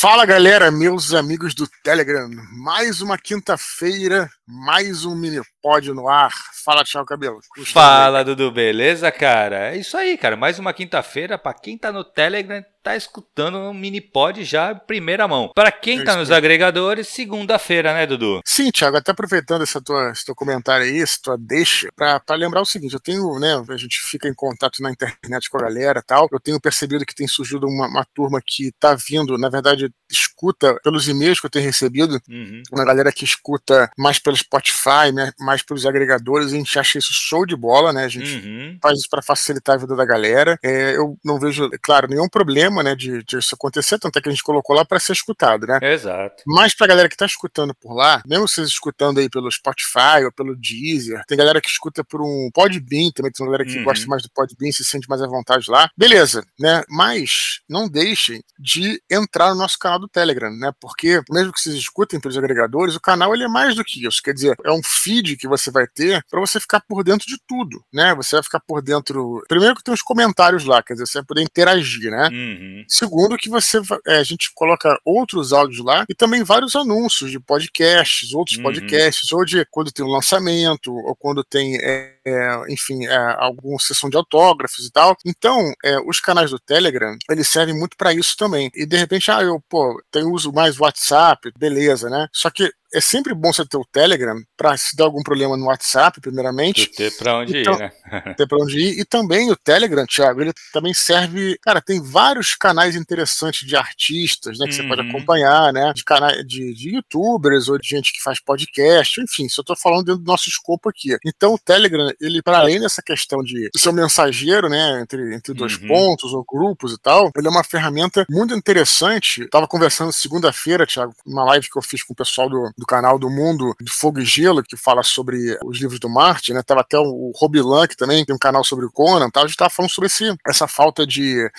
[0.00, 2.30] Fala galera, meus amigos do Telegram.
[2.52, 6.32] Mais uma quinta-feira, mais um mini pod no ar.
[6.64, 7.38] Fala, tchau, cabelo.
[7.54, 9.74] Custa Fala, Dudu, beleza, cara?
[9.74, 10.36] É isso aí, cara.
[10.36, 11.36] Mais uma quinta-feira.
[11.36, 15.50] Pra quem tá no Telegram, tá escutando um mini pod já primeira mão.
[15.54, 18.40] Para quem é tá nos agregadores, segunda-feira, né, Dudu?
[18.46, 22.34] Sim, Thiago, até aproveitando essa tua, esse teu comentário aí, essa tua deixa, pra, pra
[22.34, 25.62] lembrar o seguinte, eu tenho, né, a gente fica em contato na internet com a
[25.62, 29.50] galera tal, eu tenho percebido que tem surgido uma, uma turma que tá vindo, na
[29.50, 32.62] verdade, escuta pelos e-mails que eu tenho recebido, uhum.
[32.72, 37.12] uma galera que escuta mais pelo Spotify, né, mais pelos agregadores, a gente acha isso
[37.12, 38.78] show de bola, né, a gente uhum.
[38.82, 40.58] faz isso para facilitar a vida da galera.
[40.62, 44.28] É, eu não vejo, claro, nenhum problema né, de, de isso acontecer, tanto é que
[44.28, 45.78] a gente colocou lá para ser escutado, né?
[45.82, 46.42] Exato.
[46.46, 50.32] Mas pra galera que tá escutando por lá, mesmo vocês escutando aí pelo Spotify ou
[50.32, 53.84] pelo Deezer, tem galera que escuta por um Podbean também, tem uma galera que uhum.
[53.84, 55.90] gosta mais do Podbean, se sente mais à vontade lá.
[55.96, 56.82] Beleza, né?
[56.88, 60.72] Mas não deixem de entrar no nosso canal do Telegram, né?
[60.80, 64.22] Porque mesmo que vocês escutem pelos agregadores, o canal ele é mais do que isso.
[64.22, 67.38] Quer dizer, é um feed que você vai ter para você ficar por dentro de
[67.46, 68.14] tudo, né?
[68.14, 69.42] Você vai ficar por dentro.
[69.48, 72.28] Primeiro que tem os comentários lá, quer dizer, você vai poder interagir, né?
[72.28, 72.48] Uhum.
[72.58, 72.84] Uhum.
[72.88, 77.40] Segundo, que você é, a gente coloca outros áudios lá e também vários anúncios de
[77.40, 78.64] podcasts, outros uhum.
[78.64, 83.78] podcasts, ou de quando tem um lançamento, ou quando tem, é, é, enfim, é, alguma
[83.78, 85.16] sessão de autógrafos e tal.
[85.24, 88.70] Então, é, os canais do Telegram, eles servem muito para isso também.
[88.74, 92.28] E de repente, ah, eu, pô, tenho uso mais WhatsApp, beleza, né?
[92.32, 95.66] Só que é sempre bom você ter o Telegram para se der algum problema no
[95.66, 96.88] WhatsApp, primeiramente.
[96.88, 97.92] ter para onde então, ir, né?
[98.36, 99.00] ter para onde ir.
[99.00, 101.58] E também o Telegram, Thiago, ele também serve.
[101.62, 104.66] Cara, tem vários canais interessantes de artistas, né?
[104.66, 104.82] Que uhum.
[104.82, 105.08] você pode uhum.
[105.10, 105.92] acompanhar, né?
[105.94, 110.06] De canais de, de youtubers ou de gente que faz podcast, enfim, só estou falando
[110.06, 111.16] dentro do nosso escopo aqui.
[111.26, 115.00] Então o Telegram, ele, para além dessa questão de ser um mensageiro, né?
[115.02, 115.88] Entre, entre dois uhum.
[115.88, 119.46] pontos ou grupos e tal, ele é uma ferramenta muito interessante.
[119.48, 123.18] Tava conversando segunda-feira, Thiago, numa live que eu fiz com o pessoal do, do canal
[123.18, 126.62] do Mundo de Fogo e Gelo, que fala sobre os livros do Marte, né?
[126.62, 129.42] Tava até o Robilan, que também tem um canal sobre o Conan, tal.
[129.42, 131.50] a gente tava falando sobre esse, essa falta de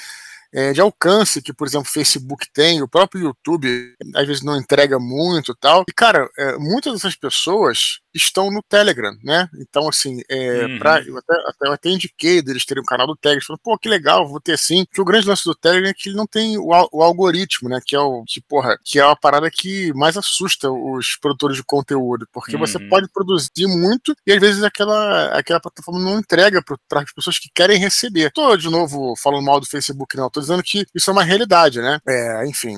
[0.54, 4.58] é, de alcance que, por exemplo, o Facebook tem, o próprio YouTube às vezes não
[4.58, 5.84] entrega muito tal.
[5.88, 9.48] E, cara, é, muitas dessas pessoas estão no Telegram, né?
[9.60, 10.80] Então, assim, é, uhum.
[10.80, 13.78] pra, eu, até, até, eu até indiquei deles terem um canal do Telegram, falando, pô,
[13.78, 14.86] que legal, vou ter sim.
[14.92, 17.80] Que o grande lance do Telegram é que ele não tem o, o, algoritmo, né?
[17.86, 21.64] Que é o que, porra, que é a parada que mais assusta os produtores de
[21.64, 22.60] conteúdo, porque uhum.
[22.60, 27.38] você pode produzir muito e às vezes aquela, aquela plataforma não entrega para as pessoas
[27.38, 28.32] que querem receber.
[28.32, 31.80] Tô de novo falando mal do Facebook, não, tô dizendo que isso é uma realidade,
[31.80, 32.00] né?
[32.08, 32.76] É, enfim,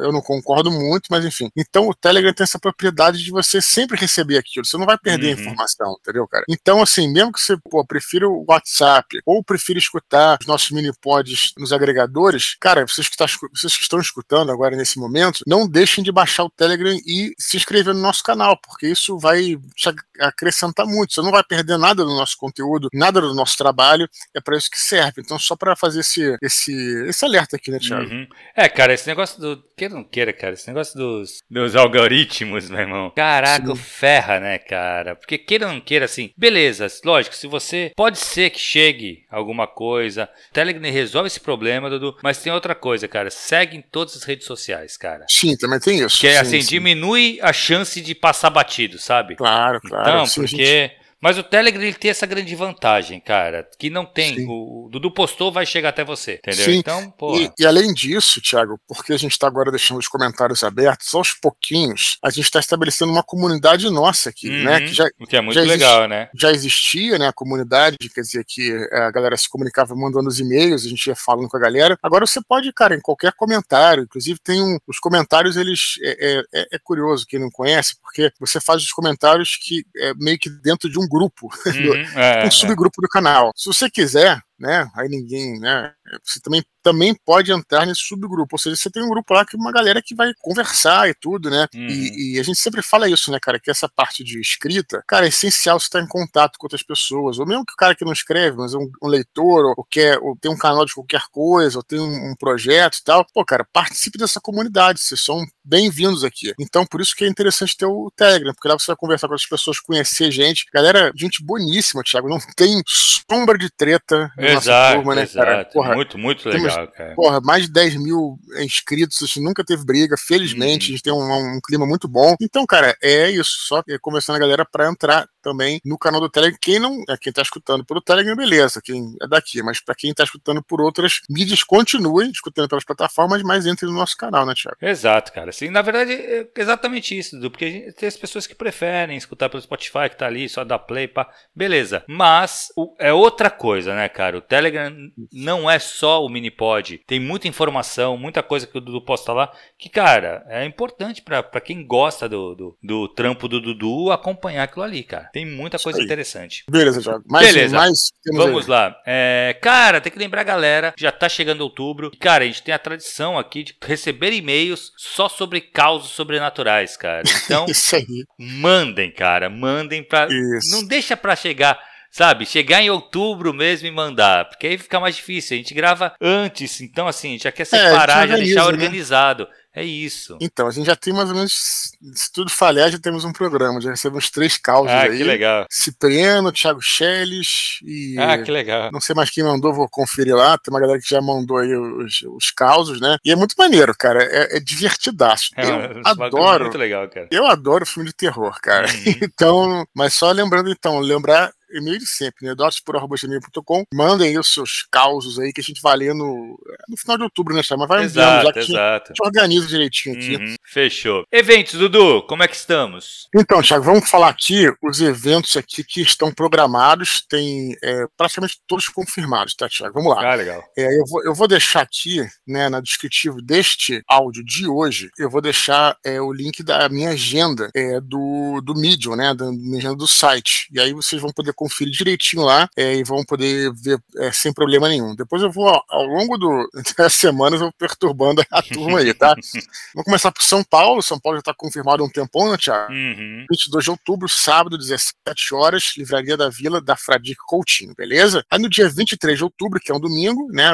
[0.00, 1.50] eu não concordo muito, mas enfim.
[1.56, 5.34] Então o Telegram tem essa propriedade de você sempre receber aquilo você não vai perder
[5.34, 5.40] uhum.
[5.40, 6.44] informação, entendeu, cara?
[6.48, 10.92] Então, assim, mesmo que você, pô, prefira o WhatsApp ou prefira escutar os nossos mini
[11.00, 15.68] pods nos agregadores, cara, vocês que, tá, vocês que estão escutando agora nesse momento, não
[15.68, 19.88] deixem de baixar o Telegram e se inscrever no nosso canal, porque isso vai te
[20.20, 21.14] acrescentar muito.
[21.14, 24.70] Você não vai perder nada do nosso conteúdo, nada do nosso trabalho, é para isso
[24.70, 25.22] que serve.
[25.22, 28.10] Então, só para fazer esse, esse, esse alerta aqui, né, Thiago?
[28.10, 28.26] Uhum.
[28.54, 29.62] É, cara, esse negócio do.
[29.76, 33.12] Queira não queira, cara, esse negócio dos, dos algoritmos, meu irmão.
[33.14, 33.76] Caraca, Sim.
[33.76, 35.14] ferra, né, cara?
[35.16, 37.92] Porque queira ou não queira, assim, beleza, lógico, se você.
[37.94, 40.28] Pode ser que chegue alguma coisa.
[40.52, 43.30] Telegram resolve esse problema, Dudu, mas tem outra coisa, cara.
[43.30, 45.26] Segue em todas as redes sociais, cara.
[45.28, 46.18] Sim, também tem isso.
[46.18, 46.70] Que é assim, sim.
[46.70, 49.36] diminui a chance de passar batido, sabe?
[49.36, 50.08] Claro, claro.
[50.08, 50.56] Então, sim, porque.
[50.56, 54.46] Gente mas o Telegram ele tem essa grande vantagem, cara, que não tem.
[54.46, 56.64] O, o, Dudu postou, vai chegar até você, entendeu?
[56.64, 56.78] Sim.
[56.78, 57.40] Então, porra.
[57.40, 61.32] E, e além disso, Thiago, porque a gente está agora deixando os comentários abertos, aos
[61.32, 64.80] pouquinhos, a gente está estabelecendo uma comunidade nossa aqui, né, uhum, né?
[64.80, 66.28] Que já, o que é muito legal, exist, né?
[66.34, 67.28] Já existia, né?
[67.28, 71.06] A comunidade, quer dizer, que é, a galera se comunicava mandando os e-mails, a gente
[71.06, 71.98] ia falando com a galera.
[72.02, 76.42] Agora você pode, cara, em qualquer comentário, inclusive tem um, os comentários, eles é, é,
[76.54, 80.50] é, é curioso, quem não conhece, porque você faz os comentários que é meio que
[80.50, 81.48] dentro de um grupo.
[81.66, 81.90] Uhum.
[81.90, 83.50] Uhum, é, um subgrupo do canal.
[83.54, 84.88] Se você quiser, né?
[84.94, 85.92] Aí ninguém, né?
[86.24, 88.54] Você também, também pode entrar nesse subgrupo.
[88.54, 91.50] Ou seja, você tem um grupo lá que uma galera que vai conversar e tudo,
[91.50, 91.66] né?
[91.74, 91.86] Uhum.
[91.86, 93.60] E, e, a gente sempre fala isso, né, cara?
[93.60, 97.38] Que essa parte de escrita, cara, é essencial você estar em contato com outras pessoas.
[97.38, 99.84] Ou mesmo que o cara que não escreve, mas é um, um leitor, ou, ou,
[99.84, 103.26] quer, ou tem um canal de qualquer coisa, ou tem um, um, projeto e tal.
[103.34, 105.00] Pô, cara, participe dessa comunidade.
[105.00, 106.54] Vocês são bem-vindos aqui.
[106.58, 109.34] Então, por isso que é interessante ter o Telegram, porque lá você vai conversar com
[109.34, 110.66] as pessoas, conhecer gente.
[110.72, 112.28] Galera, gente boníssima, Thiago.
[112.28, 115.46] Não tem sombra de treta exato, turma, né, exato.
[115.46, 115.64] cara?
[115.66, 117.14] Porra, muito, muito legal, temos, cara.
[117.14, 120.88] Porra, mais de 10 mil inscritos, a gente nunca teve briga, felizmente, hum.
[120.88, 122.34] a gente tem um, um, clima muito bom.
[122.40, 126.58] Então, cara, é isso, só conversando a galera para entrar também no canal do Telegram.
[126.60, 130.12] Quem não, é quem tá escutando pelo Telegram, beleza, quem é daqui, mas para quem
[130.12, 134.54] tá escutando por outras mídias, continuem escutando pelas plataformas, mas entre no nosso canal, né,
[134.54, 134.76] Thiago?
[134.82, 135.50] Exato, cara.
[135.50, 139.62] Assim, na verdade, é exatamente isso, Dudu, porque tem as pessoas que preferem escutar pelo
[139.62, 141.30] Spotify, que tá ali, só dá play, pá.
[141.54, 142.02] Beleza.
[142.08, 144.38] Mas o, é outra coisa, né, cara?
[144.38, 144.92] O Telegram
[145.32, 146.98] não é só o Minipod.
[147.06, 151.60] Tem muita informação, muita coisa que o Dudu posta lá, que, cara, é importante para
[151.60, 155.30] quem gosta do, do, do, trampo do Dudu acompanhar aquilo ali, cara.
[155.36, 156.64] Tem muita coisa interessante.
[156.66, 157.22] Beleza, Thiago.
[157.28, 157.76] Mais, Beleza.
[157.76, 157.98] Mais
[158.32, 158.70] Vamos aí.
[158.70, 158.96] lá.
[159.06, 162.10] É, cara, tem que lembrar a galera, já tá chegando outubro.
[162.14, 166.96] E, cara, a gente tem a tradição aqui de receber e-mails só sobre causos sobrenaturais,
[166.96, 167.22] cara.
[167.44, 167.66] Então,
[168.40, 169.50] mandem, cara.
[169.50, 170.26] Mandem pra.
[170.30, 170.70] Isso.
[170.70, 171.78] Não deixa pra chegar
[172.16, 172.46] sabe?
[172.46, 175.54] Chegar em outubro mesmo e mandar, porque aí fica mais difícil.
[175.54, 178.62] A gente grava antes, então assim, a gente já quer é, separar, é, já deixar
[178.62, 178.66] né?
[178.66, 179.44] organizado.
[179.44, 179.50] Né?
[179.76, 180.38] É isso.
[180.40, 183.78] Então, a gente já tem mais ou menos, se tudo falhar, já temos um programa,
[183.78, 185.18] já recebemos três causos ah, aí.
[185.18, 185.66] que legal.
[185.70, 188.16] Cipriano, Thiago Schelles e...
[188.18, 188.90] Ah, que legal.
[188.90, 191.76] Não sei mais quem mandou, vou conferir lá, tem uma galera que já mandou aí
[191.76, 193.18] os, os causos, né?
[193.22, 195.50] E é muito maneiro, cara, é, é divertidaço.
[195.54, 196.64] É, eu adoro...
[196.64, 197.28] Muito legal, cara.
[197.30, 198.86] Eu adoro filme de terror, cara.
[198.88, 199.14] Uhum.
[199.20, 202.54] então, mas só lembrando então, lembrar e-mail de sempre, né?
[202.54, 203.84] dots.com.
[203.92, 206.58] Mandem aí os seus causos aí que a gente vai ler no,
[206.88, 209.04] no final de outubro, né, Mas vai exato, já que exato.
[209.04, 210.36] a gente organiza direitinho aqui.
[210.36, 211.24] Uhum, fechou.
[211.32, 213.28] Eventos, Dudu, como é que estamos?
[213.34, 218.88] Então, Thiago, vamos falar aqui os eventos aqui que estão programados, tem é, praticamente todos
[218.88, 219.94] confirmados, tá, Thiago?
[219.94, 220.32] Vamos lá.
[220.32, 220.62] Ah, legal.
[220.76, 225.30] É, eu, vou, eu vou deixar aqui, né, na descritivo deste áudio de hoje, eu
[225.30, 229.78] vou deixar é, o link da minha agenda é, do, do Medium, né, da minha
[229.78, 230.68] agenda do site.
[230.72, 234.52] E aí vocês vão poder conferir direitinho lá é, e vão poder ver é, sem
[234.52, 235.14] problema nenhum.
[235.16, 239.34] Depois eu vou, ao longo do, das semanas, eu vou perturbando a turma aí, tá?
[239.94, 241.02] Vamos começar por São Paulo.
[241.02, 242.92] São Paulo já está confirmado há um tempão, né, Thiago?
[242.92, 243.46] Uhum.
[243.50, 248.44] 22 de outubro, sábado, 17 horas, Livraria da Vila da Fradique Coutinho, beleza?
[248.50, 250.72] Aí no dia 23 de outubro, que é um domingo, né?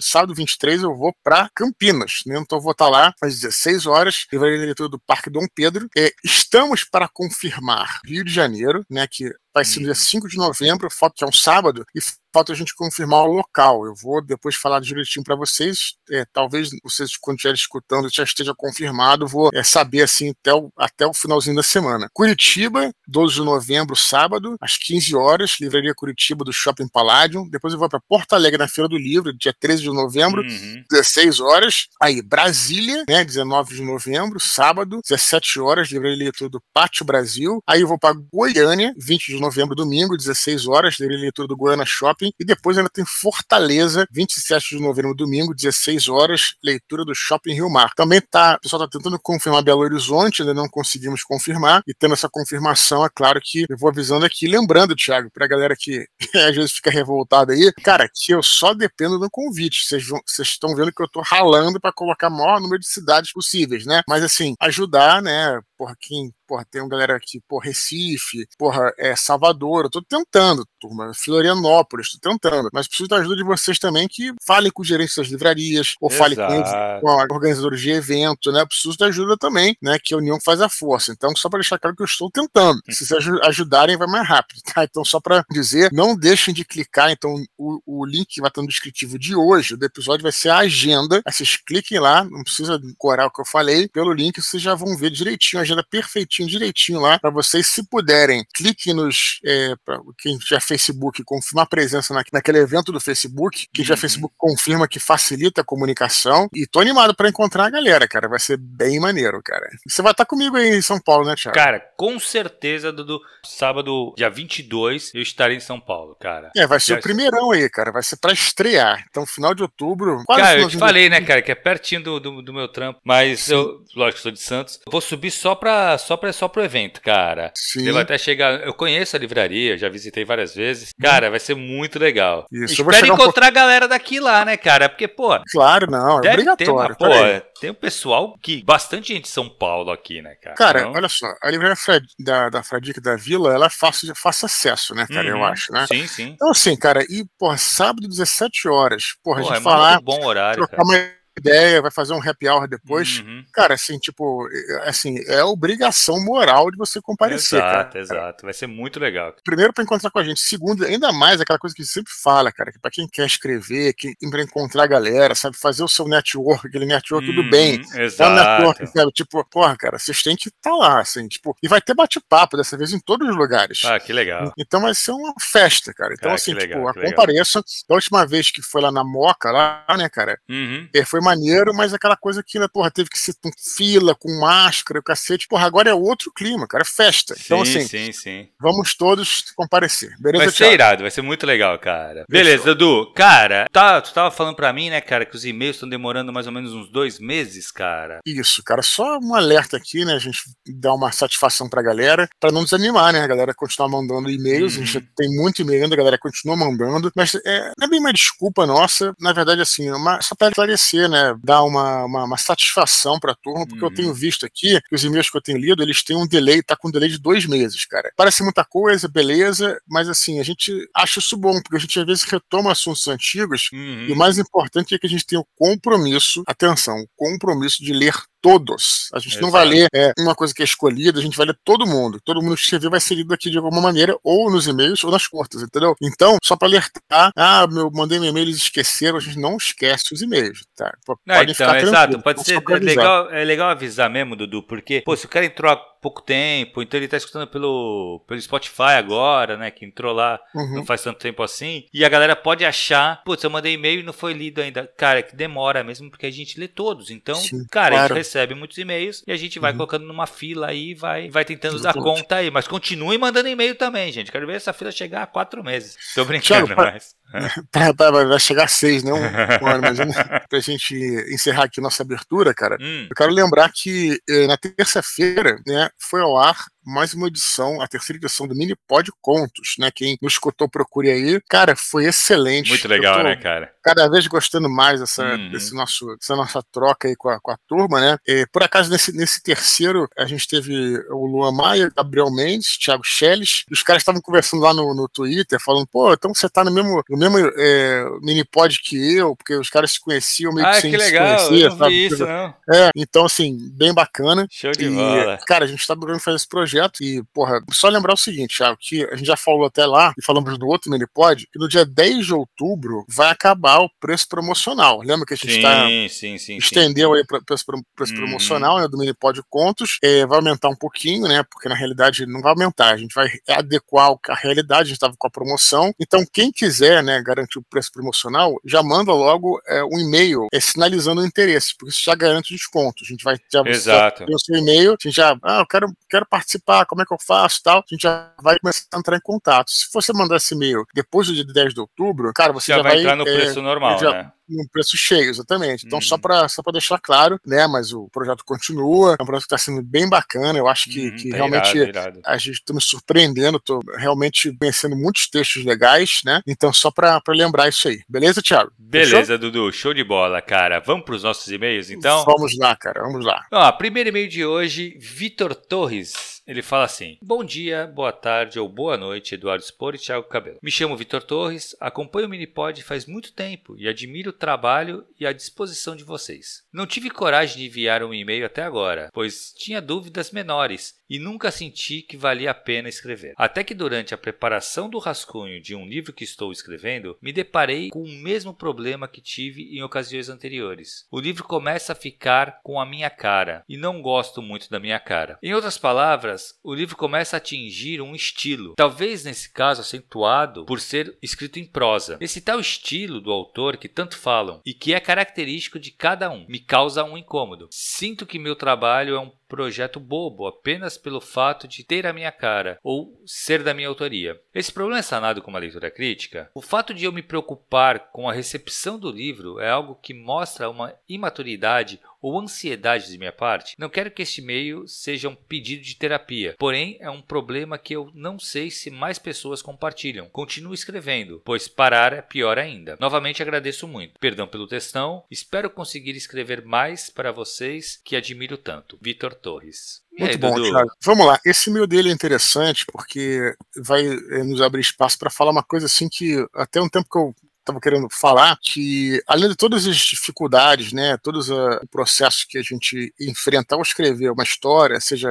[0.00, 2.38] sábado 23 eu vou para Campinas, né?
[2.38, 5.46] Então eu vou estar tá lá às 16 horas, livraria da leitura do Parque Dom
[5.54, 5.88] Pedro.
[5.96, 9.06] É, estamos para confirmar Rio de Janeiro, né?
[9.06, 10.28] Que vai ser no dia 5 uhum.
[10.28, 12.00] de novembro, foto que é um sábado, e
[12.32, 13.84] falta a gente confirmar o local.
[13.84, 15.94] Eu vou depois falar direitinho para vocês.
[16.10, 19.26] É, talvez vocês, quando estiverem escutando, já esteja confirmado.
[19.26, 22.08] Vou é, saber assim até o, até o finalzinho da semana.
[22.12, 27.48] Curitiba, 12 de novembro, sábado, às 15 horas, Livraria Curitiba do Shopping Palladium.
[27.48, 30.84] Depois eu vou para Porto Alegre na Feira do Livro, dia 13 de novembro, uhum.
[30.90, 31.88] 16 horas.
[32.00, 37.60] Aí, Brasília, né, 19 de novembro, sábado, 17 horas, Livraria Leitura do Pátio Brasil.
[37.66, 42.32] Aí eu vou para Goiânia, 20 de novembro, domingo, 16 horas, Leitura do Goiânia Shopping.
[42.38, 47.70] E depois ainda tem Fortaleza, 27 de novembro, domingo, 16 horas, leitura do Shopping Rio
[47.70, 47.92] Mar.
[47.94, 51.82] Também tá, o pessoal está tentando confirmar Belo Horizonte, ainda não conseguimos confirmar.
[51.86, 55.74] E tendo essa confirmação, é claro que eu vou avisando aqui, lembrando, Thiago, pra galera
[55.76, 59.86] que às vezes fica revoltada aí, cara, que eu só dependo do convite.
[59.86, 60.04] Vocês
[60.40, 64.02] estão vendo que eu tô ralando para colocar o maior número de cidades possíveis, né?
[64.08, 65.60] Mas assim, ajudar, né?
[65.76, 70.66] Porra, quem porra, tem uma galera aqui, porra, Recife, porra, é, Salvador, eu tô tentando,
[70.80, 74.88] turma, Florianópolis, tô tentando, mas preciso da ajuda de vocês também que falem com os
[74.88, 79.36] gerentes das livrarias, ou falem com, com organizadores de evento, né, eu preciso da ajuda
[79.36, 82.06] também, né, que a união faz a força, então só para deixar claro que eu
[82.06, 86.54] estou tentando, se vocês ajudarem vai mais rápido, tá, então só para dizer, não deixem
[86.54, 90.22] de clicar, então o, o link que vai estar no descritivo de hoje, do episódio
[90.22, 93.86] vai ser a agenda, aí vocês cliquem lá, não precisa decorar o que eu falei,
[93.88, 97.66] pelo link vocês já vão ver direitinho, a agenda perfeitinha certinho, direitinho lá, para vocês,
[97.66, 99.40] se puderem, cliquem nos.
[99.44, 103.94] É, para quem já Facebook, confirma a presença na, naquele evento do Facebook, que já
[103.94, 104.00] uhum.
[104.00, 106.48] Facebook confirma que facilita a comunicação.
[106.54, 108.28] E tô animado para encontrar a galera, cara.
[108.28, 109.68] Vai ser bem maneiro, cara.
[109.86, 111.56] Você vai estar tá comigo aí em São Paulo, né, Thiago?
[111.56, 113.20] Cara, com certeza, Dudu.
[113.44, 116.50] Sábado, dia 22, eu estarei em São Paulo, cara.
[116.56, 116.98] É, vai ser já...
[116.98, 117.90] o primeirão aí, cara.
[117.90, 119.04] Vai ser para estrear.
[119.08, 120.22] Então, final de outubro.
[120.26, 123.00] Cara, eu te falei, né, cara, que é pertinho do, do, do meu trampo.
[123.04, 123.54] Mas Sim.
[123.54, 124.80] eu, lógico, sou de Santos.
[124.88, 127.52] Vou subir só pra, só pra é só pro evento, cara.
[127.54, 127.80] Sim.
[127.80, 128.60] Ele vai até chegar.
[128.60, 130.92] Eu conheço a livraria, já visitei várias vezes.
[131.00, 132.46] Cara, vai ser muito legal.
[132.52, 134.88] Isso, Espero encontrar um a galera daqui lá, né, cara?
[134.88, 135.38] Porque, pô.
[135.50, 136.56] Claro, não, é obrigatório.
[136.56, 138.62] Ter uma, pô, tem um pessoal que.
[138.64, 140.56] Bastante gente de São Paulo aqui, né, cara?
[140.56, 140.92] Cara, então...
[140.92, 141.76] olha só, a livraria
[142.18, 145.28] da, da Fradique da Vila, ela é fácil, fácil acesso, né, cara?
[145.28, 145.86] Uhum, eu acho, né?
[145.86, 146.28] Sim, sim.
[146.34, 149.04] Então, assim, cara, e, porra, sábado, 17 horas.
[149.22, 150.00] Porra, porra a gente é falar.
[150.00, 153.20] Bom horário, cara ideia, vai fazer um happy hour depois.
[153.20, 153.44] Uhum.
[153.52, 154.48] Cara, assim, tipo,
[154.84, 157.58] assim, é obrigação moral de você comparecer.
[157.58, 158.00] Exato, cara.
[158.00, 158.44] exato.
[158.44, 159.34] Vai ser muito legal.
[159.44, 160.40] Primeiro, para encontrar com a gente.
[160.40, 163.26] Segundo, ainda mais aquela coisa que a gente sempre fala, cara, que para quem quer
[163.26, 167.50] escrever, quem, pra encontrar a galera, sabe, fazer o seu network, aquele network, uhum, tudo
[167.50, 167.80] bem.
[167.94, 168.22] Exato.
[168.22, 169.12] É um network, sabe?
[169.12, 172.56] Tipo, porra, cara, vocês têm que estar tá lá, assim, tipo, e vai ter bate-papo
[172.56, 173.80] dessa vez em todos os lugares.
[173.84, 174.52] Ah, que legal.
[174.58, 176.14] Então vai ser uma festa, cara.
[176.14, 177.60] Então, ah, assim, legal, tipo, compareça.
[177.88, 180.88] A última vez que foi lá na Moca, lá, né, cara, uhum.
[180.94, 184.40] é, foi maneiro, mas aquela coisa que, né, porra, teve que ser com fila, com
[184.40, 185.46] máscara, o cacete.
[185.48, 187.34] Porra, agora é outro clima, cara, é festa.
[187.38, 188.48] Então, sim, então, assim, sim, sim.
[188.60, 190.14] vamos todos comparecer.
[190.18, 192.24] Beleza, Vai ser irado, vai ser muito legal, cara.
[192.28, 193.12] Beleza, Dudu.
[193.14, 196.46] Cara, tá, tu tava falando pra mim, né, cara, que os e-mails estão demorando mais
[196.46, 198.20] ou menos uns dois meses, cara.
[198.24, 198.82] Isso, cara.
[198.82, 200.14] Só um alerta aqui, né?
[200.14, 203.20] A gente dá uma satisfação pra galera, pra não desanimar, né?
[203.20, 204.74] A galera continuar mandando e-mails.
[204.74, 205.04] A gente uhum.
[205.16, 207.10] tem muito e-mail ainda, a galera continua mandando.
[207.14, 209.14] Mas é, não é bem uma desculpa nossa.
[209.20, 211.34] Na verdade, assim, é uma, só pra esclarecer, né?
[211.42, 213.90] Dar uma, uma, uma satisfação pra turma, porque uhum.
[213.90, 216.62] eu tenho visto aqui que os e-mails que eu tenho lido, eles têm um delay,
[216.62, 218.12] tá com um delay de dois meses, cara.
[218.16, 222.06] Parece muita coisa, beleza, mas assim, a gente acha isso bom, porque a gente às
[222.06, 224.06] vezes retoma assuntos antigos uhum.
[224.08, 227.92] e o mais importante é que a gente tenha o compromisso, atenção, o compromisso de
[227.92, 229.08] ler todos.
[229.12, 229.42] A gente Exato.
[229.42, 232.20] não vai ler é, uma coisa que é escolhida, a gente vai ler todo mundo.
[232.24, 235.10] Todo mundo que escrever vai ser lido aqui de alguma maneira, ou nos e-mails ou
[235.10, 235.94] nas contas, entendeu?
[236.02, 240.14] Então, só para alertar, ah, meu, mandei meu e-mail, eles esqueceram, a gente não esquece
[240.14, 240.92] os e-mails, tá?
[241.04, 245.16] Pode não, então, exato, pode ser é legal, é legal avisar mesmo, Dudu, porque, pô,
[245.16, 249.56] se o cara entrou há pouco tempo, então ele tá escutando pelo, pelo Spotify agora,
[249.56, 250.76] né, que entrou lá uhum.
[250.76, 254.02] não faz tanto tempo assim, e a galera pode achar, putz, eu mandei e-mail e
[254.02, 254.90] não foi lido ainda.
[254.96, 258.04] Cara, que demora mesmo, porque a gente lê todos, então, Sim, cara, claro.
[258.04, 259.78] a gente recebe muitos e-mails e a gente vai uhum.
[259.78, 262.50] colocando numa fila aí vai, vai tentando dar conta aí.
[262.50, 264.32] Mas continue mandando e-mail também, gente.
[264.32, 265.96] Quero ver essa fila chegar a quatro meses.
[266.14, 267.16] Tô brincando, Thiago, mas.
[267.70, 269.12] Pra, pra, vai chegar a seis, né?
[269.12, 269.98] Um, um mas
[270.48, 270.94] pra gente
[271.30, 273.06] encerrar aqui nossa abertura, cara, hum.
[273.10, 276.56] eu quero lembrar que eh, na terça-feira, né, foi ao ar
[276.88, 279.90] mais uma edição, a terceira edição do Mini Pod Contos, né?
[279.94, 281.38] Quem nos escutou, procure aí.
[281.46, 282.70] Cara, foi excelente.
[282.70, 283.70] Muito legal, né, cara?
[283.82, 285.50] Cada vez gostando mais dessa, uhum.
[285.50, 288.16] desse nosso, dessa nossa troca aí com a, com a turma, né?
[288.26, 293.04] E, por acaso, nesse, nesse terceiro, a gente teve o Luan Maia, Gabriel Mendes, Thiago
[293.04, 296.64] Schelles, e os caras estavam conversando lá no, no Twitter, falando, pô, então você tá
[296.64, 300.66] no mesmo, no mesmo é, mini pod que eu, porque os caras se conheciam meio
[300.66, 302.54] ah, que sem que legal, se conhecer, vi isso, não.
[302.72, 304.46] É, então, assim, bem bacana.
[304.50, 305.38] Show de e, bola.
[305.46, 307.02] Cara, a gente tá procurando fazer esse projeto projeto.
[307.02, 310.24] E, porra, só lembrar o seguinte, Thiago, que a gente já falou até lá, e
[310.24, 315.00] falamos no outro Minipod, que no dia 10 de outubro vai acabar o preço promocional.
[315.00, 315.86] Lembra que a gente está.
[316.08, 318.20] Sim, sim, estendeu aí o preço, preço uhum.
[318.20, 319.98] promocional né, do Minipod Contos.
[320.02, 321.42] É, vai aumentar um pouquinho, né?
[321.50, 325.14] Porque na realidade não vai aumentar, a gente vai adequar a realidade, a gente estava
[325.18, 325.92] com a promoção.
[326.00, 330.60] Então, quem quiser né, garantir o preço promocional, já manda logo é, um e-mail é,
[330.60, 333.02] sinalizando o interesse, porque isso já garante desconto.
[333.02, 334.24] A gente vai já, Exato.
[334.28, 337.12] o seu e-mail, a gente já, ah, eu quero, quero participar participar, como é que
[337.12, 339.70] eu faço tal, a gente já vai começar a entrar em contato.
[339.70, 342.82] Se você mandar esse e-mail depois do dia 10 de outubro, cara, você já, já
[342.82, 344.32] vai, vai entrar no é, preço normal, já, né?
[344.50, 345.86] Um preço cheio, exatamente.
[345.86, 346.20] Então, só uhum.
[346.20, 347.66] para só deixar claro, né?
[347.66, 350.58] Mas o projeto continua, é um projeto que está sendo bem bacana.
[350.58, 352.20] Eu acho que, uhum, que tá realmente irado, irado.
[352.24, 356.40] a gente está me surpreendendo, estou realmente conhecendo muitos textos legais, né?
[356.46, 358.00] Então, só para lembrar isso aí.
[358.08, 358.72] Beleza, Thiago?
[358.78, 359.38] Beleza, Fechou?
[359.38, 359.72] Dudu.
[359.72, 360.80] Show de bola, cara.
[360.80, 362.24] Vamos para os nossos e-mails, então?
[362.24, 363.02] Vamos lá, cara.
[363.02, 363.46] Vamos lá.
[363.52, 366.38] Ó, primeiro e-mail de hoje, Vitor Torres.
[366.48, 370.58] Ele fala assim: Bom dia, boa tarde ou boa noite, Eduardo Spor e Thiago Cabelo.
[370.62, 375.32] Me chamo Vitor Torres, acompanho o Minipod faz muito tempo e admiro trabalho e a
[375.32, 376.62] disposição de vocês.
[376.72, 381.50] Não tive coragem de enviar um e-mail até agora, pois tinha dúvidas menores e nunca
[381.50, 383.34] senti que valia a pena escrever.
[383.36, 387.88] Até que durante a preparação do rascunho de um livro que estou escrevendo, me deparei
[387.90, 391.06] com o mesmo problema que tive em ocasiões anteriores.
[391.10, 395.00] O livro começa a ficar com a minha cara e não gosto muito da minha
[395.00, 395.38] cara.
[395.42, 400.80] Em outras palavras, o livro começa a atingir um estilo, talvez nesse caso acentuado por
[400.80, 402.18] ser escrito em prosa.
[402.20, 406.44] Esse tal estilo do autor que tanto falam e que é característico de cada um
[406.46, 407.66] me causa um incômodo.
[407.70, 412.30] Sinto que meu trabalho é um projeto bobo apenas pelo fato de ter a minha
[412.30, 414.38] cara ou ser da minha autoria.
[414.54, 416.50] Esse problema é sanado com uma leitura crítica?
[416.54, 420.68] O fato de eu me preocupar com a recepção do livro é algo que mostra
[420.68, 425.82] uma imaturidade ou ansiedade de minha parte, não quero que este e-mail seja um pedido
[425.82, 430.28] de terapia, porém é um problema que eu não sei se mais pessoas compartilham.
[430.28, 432.96] Continuo escrevendo, pois parar é pior ainda.
[433.00, 434.18] Novamente agradeço muito.
[434.18, 438.98] Perdão pelo textão, espero conseguir escrever mais para vocês que admiro tanto.
[439.00, 440.02] Vitor Torres.
[440.18, 440.70] Muito aí, bom, Dudu?
[440.70, 440.90] Thiago.
[441.02, 441.38] Vamos lá.
[441.46, 445.86] Esse e-mail dele é interessante porque vai eh, nos abrir espaço para falar uma coisa
[445.86, 447.34] assim que até um tempo que eu
[447.68, 452.62] estava querendo falar que, além de todas as dificuldades, né, todos o processo que a
[452.62, 455.28] gente enfrenta ao escrever uma história, seja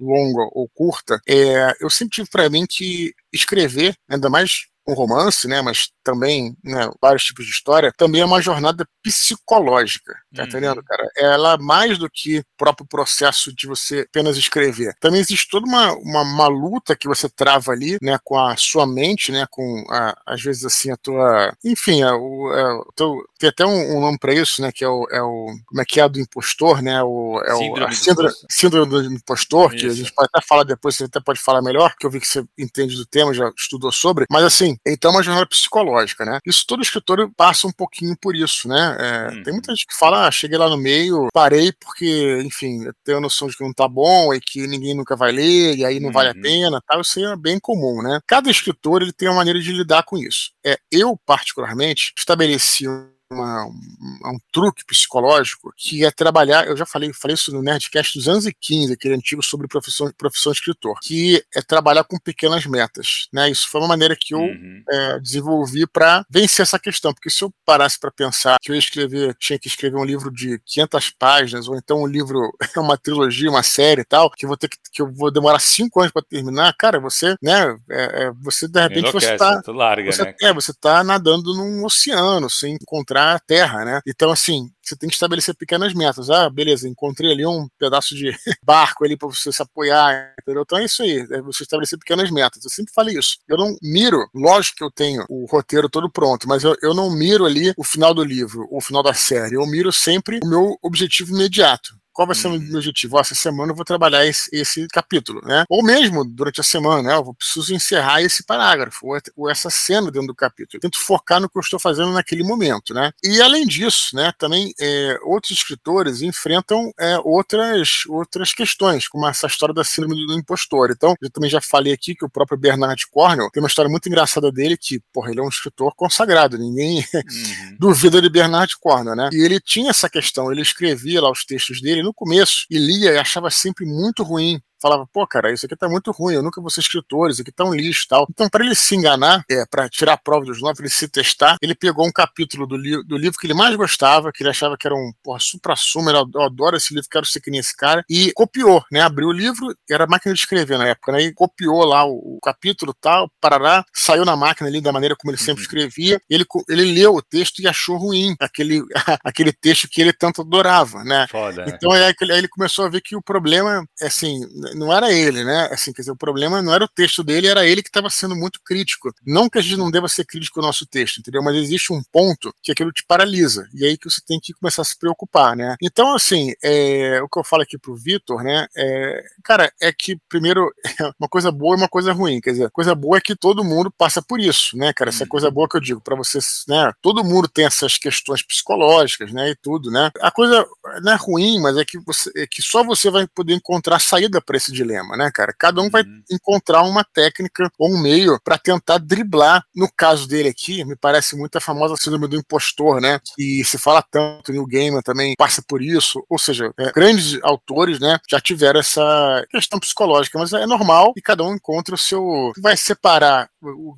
[0.00, 5.48] longa ou curta, é, eu sempre tive para mim que escrever, ainda mais um romance,
[5.48, 10.48] né, mas também né, vários tipos de história, também é uma jornada psicológica, tá uhum.
[10.48, 11.08] entendendo, cara?
[11.16, 14.94] Ela mais do que o próprio processo de você apenas escrever.
[15.00, 18.86] Também existe toda uma, uma, uma luta que você trava ali, né, com a sua
[18.86, 23.50] mente, né, com a, às vezes assim a tua, enfim, a, o, a, teu, tem
[23.50, 26.00] até um, um nome para isso, né, que é o, é o, como é que
[26.00, 29.84] é do impostor, né, o, é síndrome, o, síndrome, do síndrome do impostor, isso.
[29.84, 32.20] que a gente pode até falar depois, você até pode falar melhor, que eu vi
[32.20, 36.24] que você entende do tema, já estudou sobre, mas assim, então é uma jornada psicológica,
[36.24, 36.38] né?
[36.44, 38.96] Isso todo escritor passa um pouquinho por isso, né?
[38.98, 39.42] É, hum.
[39.42, 43.18] Tem muita gente que fala, ah, cheguei lá no meio, parei porque, enfim, eu tenho
[43.18, 46.00] a noção de que não tá bom e que ninguém nunca vai ler e aí
[46.00, 46.42] não vale a uhum.
[46.42, 47.00] pena, tal.
[47.00, 48.20] Isso é bem comum, né?
[48.26, 50.52] Cada escritor ele tem uma maneira de lidar com isso.
[50.64, 52.86] É, eu particularmente estabeleci
[53.30, 58.92] uma, um, truque psicológico que é trabalhar, eu já falei, falei isso no Nerdcast 215,
[58.92, 63.50] aquele antigo sobre profissão, profissão de escritor, que é trabalhar com pequenas metas, né?
[63.50, 64.82] Isso foi uma maneira que eu uhum.
[64.88, 68.78] é, desenvolvi para vencer essa questão, porque se eu parasse para pensar que eu ia
[68.78, 72.38] escrever, tinha que escrever um livro de 500 páginas, ou então um livro,
[72.76, 75.58] uma trilogia, uma série e tal, que eu vou ter que, que eu vou demorar
[75.58, 77.76] cinco anos para terminar, cara, você, né?
[77.90, 80.34] É, é, você de repente Enlouquece, você tá, larga, você, né?
[80.42, 84.00] é, você tá nadando num oceano sem encontrar encontrar terra, né?
[84.06, 86.30] Então, assim, você tem que estabelecer pequenas metas.
[86.30, 88.30] Ah, beleza, encontrei ali um pedaço de
[88.62, 90.62] barco ali para você se apoiar, entendeu?
[90.62, 92.64] Então é isso aí, é você estabelecer pequenas metas.
[92.64, 93.38] Eu sempre falei isso.
[93.48, 97.10] Eu não miro, lógico que eu tenho o roteiro todo pronto, mas eu, eu não
[97.10, 99.54] miro ali o final do livro, o final da série.
[99.54, 101.94] Eu miro sempre o meu objetivo imediato.
[102.16, 102.76] Qual vai ser o meu uhum.
[102.78, 103.20] objetivo?
[103.20, 105.64] essa semana eu vou trabalhar esse, esse, capítulo, né?
[105.68, 107.14] Ou mesmo durante a semana, né?
[107.14, 110.78] Eu preciso encerrar esse parágrafo, ou, ou, essa cena dentro do capítulo.
[110.78, 113.12] Eu tento focar no que eu estou fazendo naquele momento, né?
[113.22, 114.32] E além disso, né?
[114.38, 120.38] Também é, outros escritores enfrentam é, outras, outras questões, como essa história da síndrome do
[120.38, 120.90] impostor.
[120.92, 124.08] Então, eu também já falei aqui que o próprio Bernard Cornwell tem uma história muito
[124.08, 127.76] engraçada dele, que, porra, ele é um escritor consagrado, ninguém uhum.
[127.78, 129.28] duvida de Bernard Cornwell, né?
[129.34, 133.12] E ele tinha essa questão, ele escrevia lá os textos dele no começo e lia
[133.12, 136.60] e achava sempre muito ruim falava, pô, cara, isso aqui tá muito ruim, eu nunca
[136.60, 138.26] vou ser escritor, isso aqui tá um lixo e tal.
[138.30, 141.56] Então, para ele se enganar, é, para tirar a prova dos nove, ele se testar,
[141.60, 144.76] ele pegou um capítulo do, li do livro que ele mais gostava, que ele achava
[144.76, 148.04] que era um, porra, supra-sumo, eu adoro esse livro, quero ser que nem esse cara,
[148.08, 149.00] e copiou, né?
[149.00, 151.22] Abriu o livro, era máquina de escrever na época, né?
[151.22, 155.30] E copiou lá o, o capítulo tal, parará, saiu na máquina ali da maneira como
[155.30, 155.66] ele sempre uhum.
[155.66, 158.82] escrevia, ele, ele leu o texto e achou ruim aquele,
[159.24, 161.26] aquele texto que ele tanto adorava, né?
[161.28, 161.72] Foda, né?
[161.74, 164.40] então é, aí ele começou a ver que o problema, assim,
[164.76, 165.68] não era ele, né?
[165.72, 168.36] Assim, quer dizer, o problema não era o texto dele, era ele que estava sendo
[168.36, 169.12] muito crítico.
[169.24, 171.42] Não que a gente não deva ser crítico com o nosso texto, entendeu?
[171.42, 174.82] Mas existe um ponto que aquilo te paralisa, e aí que você tem que começar
[174.82, 175.76] a se preocupar, né?
[175.82, 178.66] Então, assim, é, o que eu falo aqui pro Vitor, né?
[178.76, 180.70] É, cara, é que, primeiro,
[181.18, 182.40] uma coisa boa e uma coisa ruim.
[182.40, 185.10] Quer dizer, coisa boa é que todo mundo passa por isso, né, cara?
[185.10, 186.92] Essa é coisa boa que eu digo para vocês, né?
[187.02, 189.50] Todo mundo tem essas questões psicológicas, né?
[189.50, 190.10] E tudo, né?
[190.20, 190.66] A coisa
[191.02, 194.40] não é ruim, mas é que, você, é que só você vai poder encontrar saída
[194.40, 195.54] para esse dilema, né, cara?
[195.56, 196.22] Cada um vai uhum.
[196.30, 199.64] encontrar uma técnica ou um meio para tentar driblar.
[199.74, 203.20] No caso dele aqui, me parece muito a famosa síndrome do impostor, né?
[203.38, 206.24] E se fala tanto, Neil Gaiman também passa por isso.
[206.28, 211.22] Ou seja, é, grandes autores, né, já tiveram essa questão psicológica, mas é normal e
[211.22, 212.52] cada um encontra o seu.
[212.60, 213.48] Vai separar,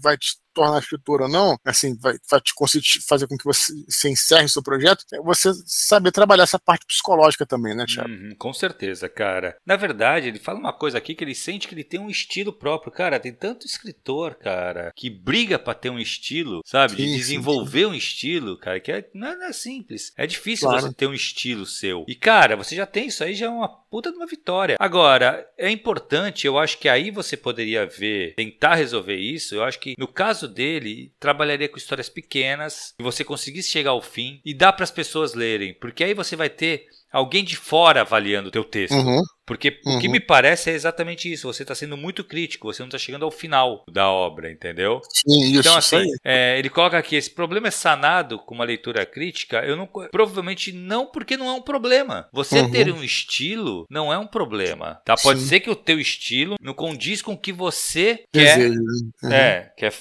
[0.01, 0.17] vai
[0.59, 4.47] tornar escritor ou não, assim, vai, vai te conseguir fazer com que você, você encerre
[4.47, 8.09] o seu projeto, é você saber trabalhar essa parte psicológica também, né, Thiago?
[8.09, 9.57] Uhum, com certeza, cara.
[9.65, 12.53] Na verdade, ele fala uma coisa aqui que ele sente que ele tem um estilo
[12.53, 12.93] próprio.
[12.93, 16.97] Cara, tem tanto escritor, cara, que briga para ter um estilo, sabe?
[16.97, 17.91] Sim, de desenvolver sim, sim.
[17.91, 20.13] um estilo, cara, que é, não, é, simples.
[20.17, 20.87] É difícil claro.
[20.87, 22.05] você ter um estilo seu.
[22.09, 24.77] E, cara, você já tem isso aí, já é uma puta de uma vitória.
[24.79, 29.55] Agora, é importante, eu acho que aí você poderia ver, tentar resolver isso.
[29.55, 34.03] Eu acho que no caso dele, trabalharia com histórias pequenas, e você conseguisse chegar ao
[34.03, 38.03] fim e dar para as pessoas lerem, porque aí você vai ter alguém de fora
[38.03, 38.95] avaliando o teu texto.
[38.95, 39.23] Uhum.
[39.49, 39.97] Porque uhum.
[39.97, 40.13] o que uhum.
[40.13, 41.51] me parece é exatamente isso.
[41.51, 45.01] Você está sendo muito crítico, você não está chegando ao final da obra, entendeu?
[45.09, 45.61] Sim, isso.
[45.61, 49.65] Então, assim, é, ele coloca aqui: esse problema é sanado com uma leitura crítica.
[49.65, 52.29] Eu não, provavelmente não, porque não é um problema.
[52.31, 52.71] Você uhum.
[52.71, 55.01] ter um estilo não é um problema.
[55.03, 55.15] Tá?
[55.17, 55.47] Pode Sim.
[55.47, 58.77] ser que o teu estilo não condiz com o que você quer, né?
[59.23, 59.33] uhum.
[59.33, 59.93] é, quer,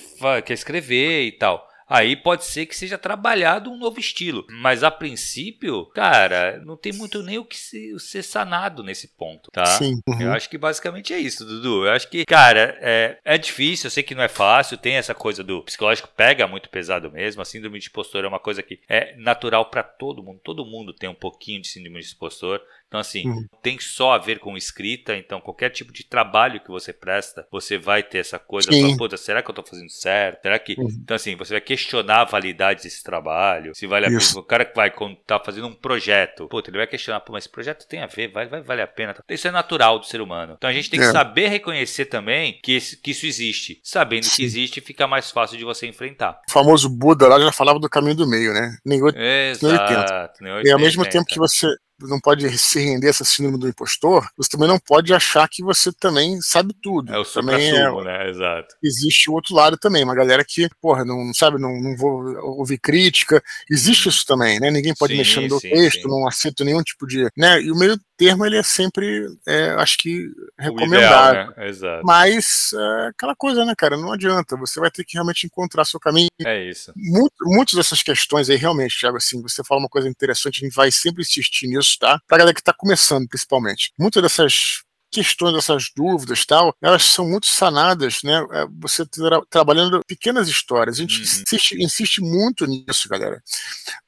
[0.43, 1.65] quer escrever e tal.
[1.89, 4.45] Aí pode ser que seja trabalhado um novo estilo.
[4.50, 9.65] Mas a princípio, cara, não tem muito nem o que ser sanado nesse ponto, tá?
[9.65, 10.02] Sim.
[10.08, 10.21] Uhum.
[10.21, 11.86] Eu acho que basicamente é isso, Dudu.
[11.86, 15.15] Eu acho que, cara, é, é difícil, eu sei que não é fácil, tem essa
[15.15, 17.41] coisa do psicológico pega muito pesado mesmo.
[17.41, 20.41] A síndrome de impostor é uma coisa que é natural para todo mundo.
[20.43, 22.62] Todo mundo tem um pouquinho de síndrome de impostor.
[22.88, 23.45] Então, assim, uhum.
[23.62, 27.78] tem só a ver com escrita, então qualquer tipo de trabalho que você presta, você
[27.78, 30.41] vai ter essa coisa, puta, será que eu tô fazendo certo?
[30.41, 30.76] Será que.
[30.80, 30.88] Uhum.
[31.04, 34.21] Então, assim, você vai questionar a validade desse trabalho, se vale a pena.
[34.38, 37.43] O cara que vai, quando tá fazendo um projeto, puta, ele vai questionar, pô, mas
[37.43, 39.15] esse projeto tem a ver, vai, vai valer a pena.
[39.30, 40.56] Isso é natural do ser humano.
[40.58, 41.12] Então a gente tem que é.
[41.12, 43.80] saber reconhecer também que, esse, que isso existe.
[43.84, 44.38] Sabendo Sim.
[44.38, 46.39] que existe, fica mais fácil de você enfrentar.
[46.50, 48.78] O famoso Buda lá já falava do caminho do meio, né?
[48.86, 50.69] Nem 8, Exato, nem 80.
[50.69, 51.67] E ao mesmo tempo que você
[52.02, 55.64] não pode se render a essa síndrome do impostor, você também não pode achar que
[55.64, 57.14] você também sabe tudo.
[57.14, 58.30] É o também é, né?
[58.30, 58.76] Exato.
[58.84, 62.78] Existe o outro lado também, uma galera que, porra, não sabe, não, não vou ouvir
[62.78, 63.42] crítica.
[63.70, 64.70] Existe isso também, né?
[64.70, 66.08] Ninguém pode sim, mexer no meu texto, sim.
[66.08, 67.28] não aceito nenhum tipo de.
[67.36, 67.62] Né?
[67.62, 71.52] E o meio termo ele é sempre, é, acho que, recomendável.
[71.52, 72.02] Ideal, né?
[72.04, 73.96] Mas é, aquela coisa, né, cara?
[73.96, 74.58] Não adianta.
[74.58, 76.30] Você vai ter que realmente encontrar seu caminho.
[76.44, 76.92] É isso.
[76.96, 80.76] Muito, muitas dessas questões aí, realmente, Thiago, assim, você fala uma coisa interessante, a gente
[80.76, 82.20] vai sempre insistir nisso, tá?
[82.28, 83.94] Pra galera que tá começando, principalmente.
[83.98, 88.46] Muitas dessas questões dessas dúvidas tal, elas são muito sanadas, né?
[88.52, 90.98] É, você tra trabalhando pequenas histórias.
[90.98, 91.24] A gente uhum.
[91.24, 93.41] insiste, insiste, muito nisso, galera.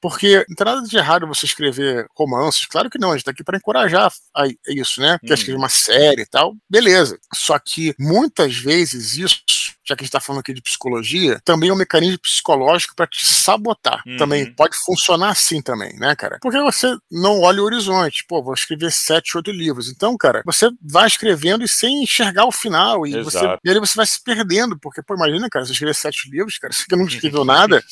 [0.01, 3.31] Porque não tem nada de errado você escrever romances, claro que não, a gente tá
[3.31, 5.17] aqui para encorajar a, isso, né?
[5.25, 5.63] Quer escrever uhum.
[5.63, 7.17] uma série e tal, beleza.
[7.33, 9.41] Só que muitas vezes isso
[9.89, 13.07] já que a gente está falando aqui de psicologia, também é um mecanismo psicológico para
[13.07, 14.03] te sabotar.
[14.05, 14.17] Uhum.
[14.17, 16.37] Também pode funcionar assim também, né, cara?
[16.41, 18.23] Porque você não olha o horizonte.
[18.27, 19.89] Pô, vou escrever sete, oito livros.
[19.89, 23.05] Então, cara, você vai escrevendo e sem enxergar o final.
[23.05, 26.29] E, você, e aí você vai se perdendo, porque, pô, imagina, cara, você escrever sete
[26.29, 27.83] livros, cara, você não escreveu nada,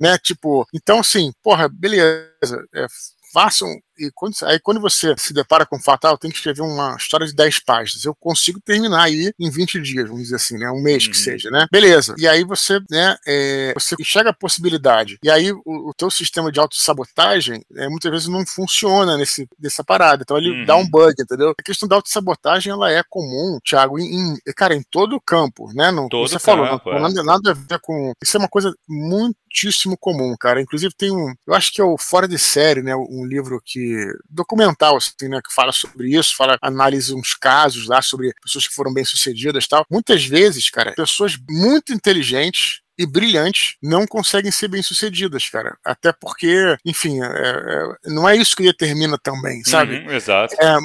[0.00, 0.18] né?
[0.18, 2.26] Tipo, então, assim, porra, beleza.
[2.74, 2.86] É,
[3.32, 7.26] façam e quando, aí quando você se depara com fatal, tem que escrever uma história
[7.26, 8.04] de 10 páginas.
[8.04, 10.70] Eu consigo terminar aí em 20 dias, vamos dizer assim, né?
[10.70, 11.10] Um mês uhum.
[11.10, 11.66] que seja, né?
[11.70, 12.14] Beleza.
[12.18, 15.18] E aí você, né, é, você enxerga a possibilidade.
[15.22, 19.84] E aí o, o teu sistema de autossabotagem é, muitas vezes não funciona nesse, nessa
[19.84, 20.22] parada.
[20.22, 20.64] Então ele uhum.
[20.64, 21.54] dá um bug, entendeu?
[21.58, 25.70] A questão da autossabotagem, ela é comum, Thiago, em, em cara, em todo o campo,
[25.74, 25.90] né?
[25.90, 27.00] Não, todo você campo, falou, não, é.
[27.00, 28.12] nada, nada a ver com.
[28.22, 30.60] Isso é uma coisa muitíssimo comum, cara.
[30.60, 32.94] Inclusive tem um, eu acho que é o Fora de Série, né?
[32.94, 33.85] Um livro que
[34.28, 38.74] documental, assim, né, que fala sobre isso, fala, analisa uns casos lá sobre pessoas que
[38.74, 39.84] foram bem sucedidas tal.
[39.90, 45.76] Muitas vezes, cara, pessoas muito inteligentes e brilhantes não conseguem ser bem-sucedidas, cara.
[45.84, 49.98] Até porque, enfim, é, é, não é isso que determina também, sabe?
[49.98, 50.54] Uhum, exato.
[50.58, 50.76] É,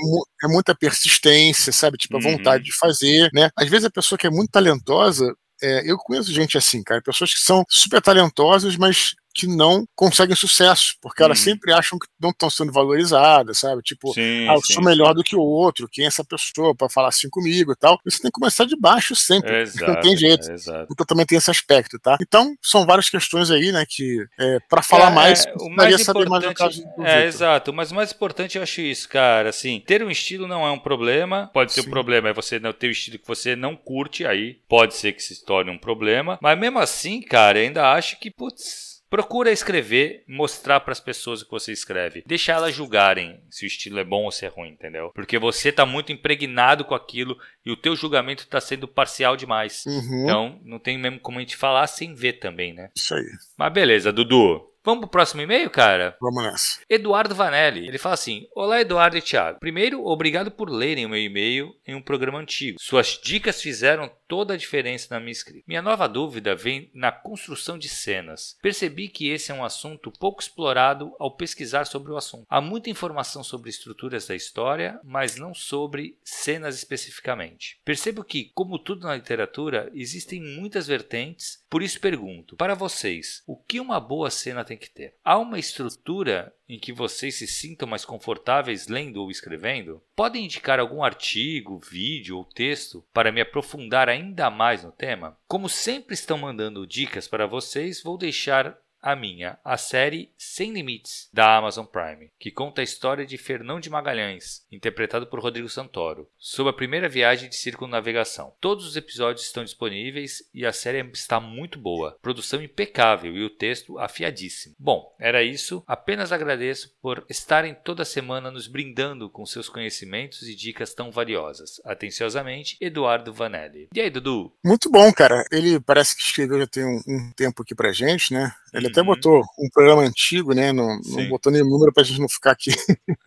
[0.44, 1.98] é, muita persistência, sabe?
[1.98, 2.38] Tipo, a uhum.
[2.38, 3.50] vontade de fazer, né?
[3.56, 5.34] Às vezes a pessoa que é muito talentosa,
[5.64, 10.36] é, eu conheço gente assim, cara, pessoas que são super talentosas, mas que não conseguem
[10.36, 11.46] sucesso, porque elas uhum.
[11.46, 13.82] sempre acham que não estão sendo valorizadas, sabe?
[13.82, 15.16] Tipo, sim, ah, eu sim, sou melhor sim.
[15.16, 18.00] do que o outro, quem é essa pessoa para falar assim comigo e tal.
[18.06, 20.52] Você tem que começar de baixo sempre, exato, não tem jeito.
[20.52, 20.88] Exato.
[20.92, 22.18] Então também tem esse aspecto, tá?
[22.22, 26.02] Então, são várias questões aí, né, que é, para falar é, mais, é, o mais
[26.02, 27.28] saber mais do caso do É, Victor.
[27.28, 30.72] exato, mas o mais importante eu acho isso, cara, assim, ter um estilo não é
[30.72, 33.76] um problema, pode ser um problema é você não ter o estilo que você não
[33.76, 38.20] curte, aí pode ser que se torne um problema, mas mesmo assim, cara, ainda acho
[38.20, 42.24] que, putz, Procura escrever, mostrar para as pessoas o que você escreve.
[42.26, 45.12] Deixa elas julgarem se o estilo é bom ou se é ruim, entendeu?
[45.14, 49.84] Porque você está muito impregnado com aquilo e o teu julgamento está sendo parcial demais.
[49.86, 50.24] Uhum.
[50.24, 52.90] Então, não tem mesmo como a gente falar sem ver também, né?
[52.96, 53.26] Isso aí.
[53.58, 54.71] Mas beleza, Dudu.
[54.84, 56.18] Vamos pro próximo e-mail, cara?
[56.20, 56.80] Vamos nessa.
[56.90, 57.88] Eduardo Vanelli.
[57.88, 59.60] Ele fala assim: Olá, Eduardo e Thiago.
[59.60, 62.80] Primeiro, obrigado por lerem o meu e-mail em um programa antigo.
[62.82, 65.64] Suas dicas fizeram toda a diferença na minha escrita.
[65.68, 68.58] Minha nova dúvida vem na construção de cenas.
[68.60, 72.48] Percebi que esse é um assunto pouco explorado ao pesquisar sobre o assunto.
[72.50, 77.80] Há muita informação sobre estruturas da história, mas não sobre cenas especificamente.
[77.86, 83.56] Percebo que, como tudo na literatura, existem muitas vertentes, por isso pergunto: para vocês, o
[83.56, 85.16] que uma boa cena tem que ter?
[85.24, 90.04] Há uma estrutura em que vocês se sintam mais confortáveis lendo ou escrevendo?
[90.14, 95.38] Podem indicar algum artigo, vídeo ou texto para me aprofundar ainda mais no tema?
[95.48, 101.30] Como sempre estão mandando dicas para vocês, vou deixar a minha, a série Sem Limites,
[101.34, 106.30] da Amazon Prime, que conta a história de Fernão de Magalhães, interpretado por Rodrigo Santoro,
[106.38, 108.54] sobre a primeira viagem de circunnavegação.
[108.62, 113.50] Todos os episódios estão disponíveis e a série está muito boa, produção impecável e o
[113.50, 114.76] texto afiadíssimo.
[114.78, 115.84] Bom, era isso.
[115.88, 121.82] Apenas agradeço por estarem toda semana nos brindando com seus conhecimentos e dicas tão valiosas.
[121.84, 123.88] Atenciosamente, Eduardo Vanelli.
[123.94, 124.54] E aí, Dudu?
[124.64, 125.44] Muito bom, cara.
[125.52, 128.54] Ele parece que escreveu já tem um, um tempo aqui pra gente, né?
[128.74, 128.91] Ele.
[128.92, 130.72] Até botou um programa antigo, né?
[130.72, 132.72] Não, não botou nenhum número pra gente não ficar aqui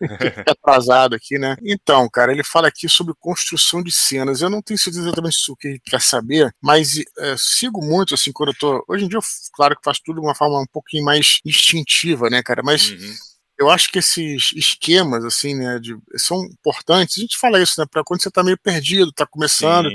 [0.47, 1.55] atrasado aqui, né?
[1.63, 4.41] Então, cara, ele fala aqui sobre construção de cenas.
[4.41, 8.31] Eu não tenho certeza exatamente o que ele quer saber, mas é, sigo muito, assim,
[8.31, 8.85] quando eu tô.
[8.87, 9.23] Hoje em dia, eu,
[9.53, 12.61] claro que faço tudo de uma forma um pouquinho mais instintiva, né, cara?
[12.63, 12.89] Mas.
[12.91, 13.15] Uhum
[13.57, 17.17] eu acho que esses esquemas, assim, né, de, são importantes.
[17.17, 19.89] A gente fala isso, né, para quando você está meio perdido, está começando,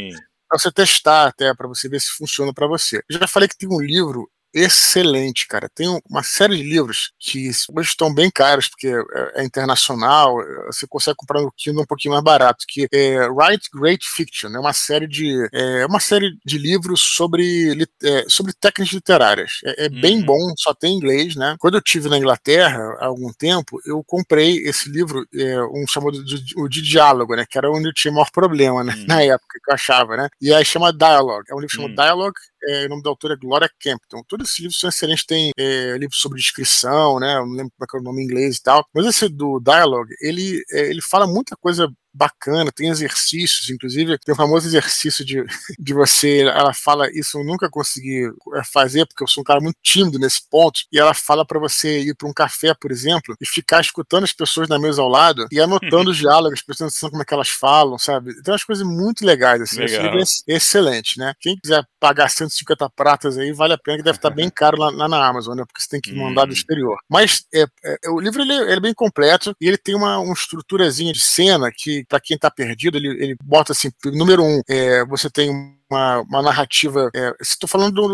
[0.49, 3.03] para você testar até, para você ver se funciona para você.
[3.09, 5.69] Eu já falei que tem um livro excelente, cara.
[5.69, 10.37] Tem uma série de livros que hoje estão bem caros, porque é, é internacional,
[10.67, 14.59] você consegue comprar no Kindle um pouquinho mais barato, que é Write Great Fiction, é
[14.59, 19.61] uma série de é uma série de livros sobre, é, sobre técnicas literárias.
[19.65, 20.01] É, é uhum.
[20.01, 21.57] bem bom, só tem inglês, né?
[21.59, 26.25] Quando eu tive na Inglaterra há algum tempo, eu comprei esse livro, é, um chamado
[26.25, 27.45] de, de, de diálogo, né?
[27.49, 28.95] Que era onde eu tinha o maior problema, né?
[29.01, 29.07] Uhum.
[29.07, 30.29] Na época que eu achava, né?
[30.41, 31.97] E aí chama Dialogue, é um livro chamado uhum.
[31.97, 32.37] Dialogue,
[32.69, 34.23] é, o nome da autora é Gloria Campton.
[34.27, 37.35] Todos esses livros são excelentes, tem é, livros sobre descrição, né?
[37.37, 38.85] Não lembro como é, é o nome em inglês e tal.
[38.95, 44.33] Mas esse do Dialogue, ele, é, ele fala muita coisa bacana, tem exercícios, inclusive tem
[44.33, 45.45] o famoso exercício de,
[45.79, 49.61] de você, ela fala, isso eu nunca consegui é, fazer, porque eu sou um cara
[49.61, 53.37] muito tímido nesse ponto, e ela fala para você ir para um café, por exemplo,
[53.41, 57.11] e ficar escutando as pessoas na mesa ao lado e anotando os diálogos, prestando atenção
[57.11, 58.35] como é que elas falam, sabe?
[58.43, 59.95] Tem umas coisas muito legais, assim, Legal.
[59.95, 60.19] esse livro
[60.49, 61.35] é excelente, né?
[61.41, 64.91] Quem quiser pagar 150 pratas aí, vale a pena, que deve estar bem caro lá,
[64.91, 65.65] lá na Amazon, né?
[65.67, 66.55] Porque você tem que mandar do hum.
[66.55, 66.99] exterior.
[67.09, 70.33] Mas é, é, o livro ele, ele, é bem completo e ele tem uma, uma
[70.33, 75.05] estruturazinha de cena que para quem está perdido, ele, ele bota assim: número um, é,
[75.05, 77.11] você tem uma, uma narrativa.
[77.15, 78.07] É, Estou falando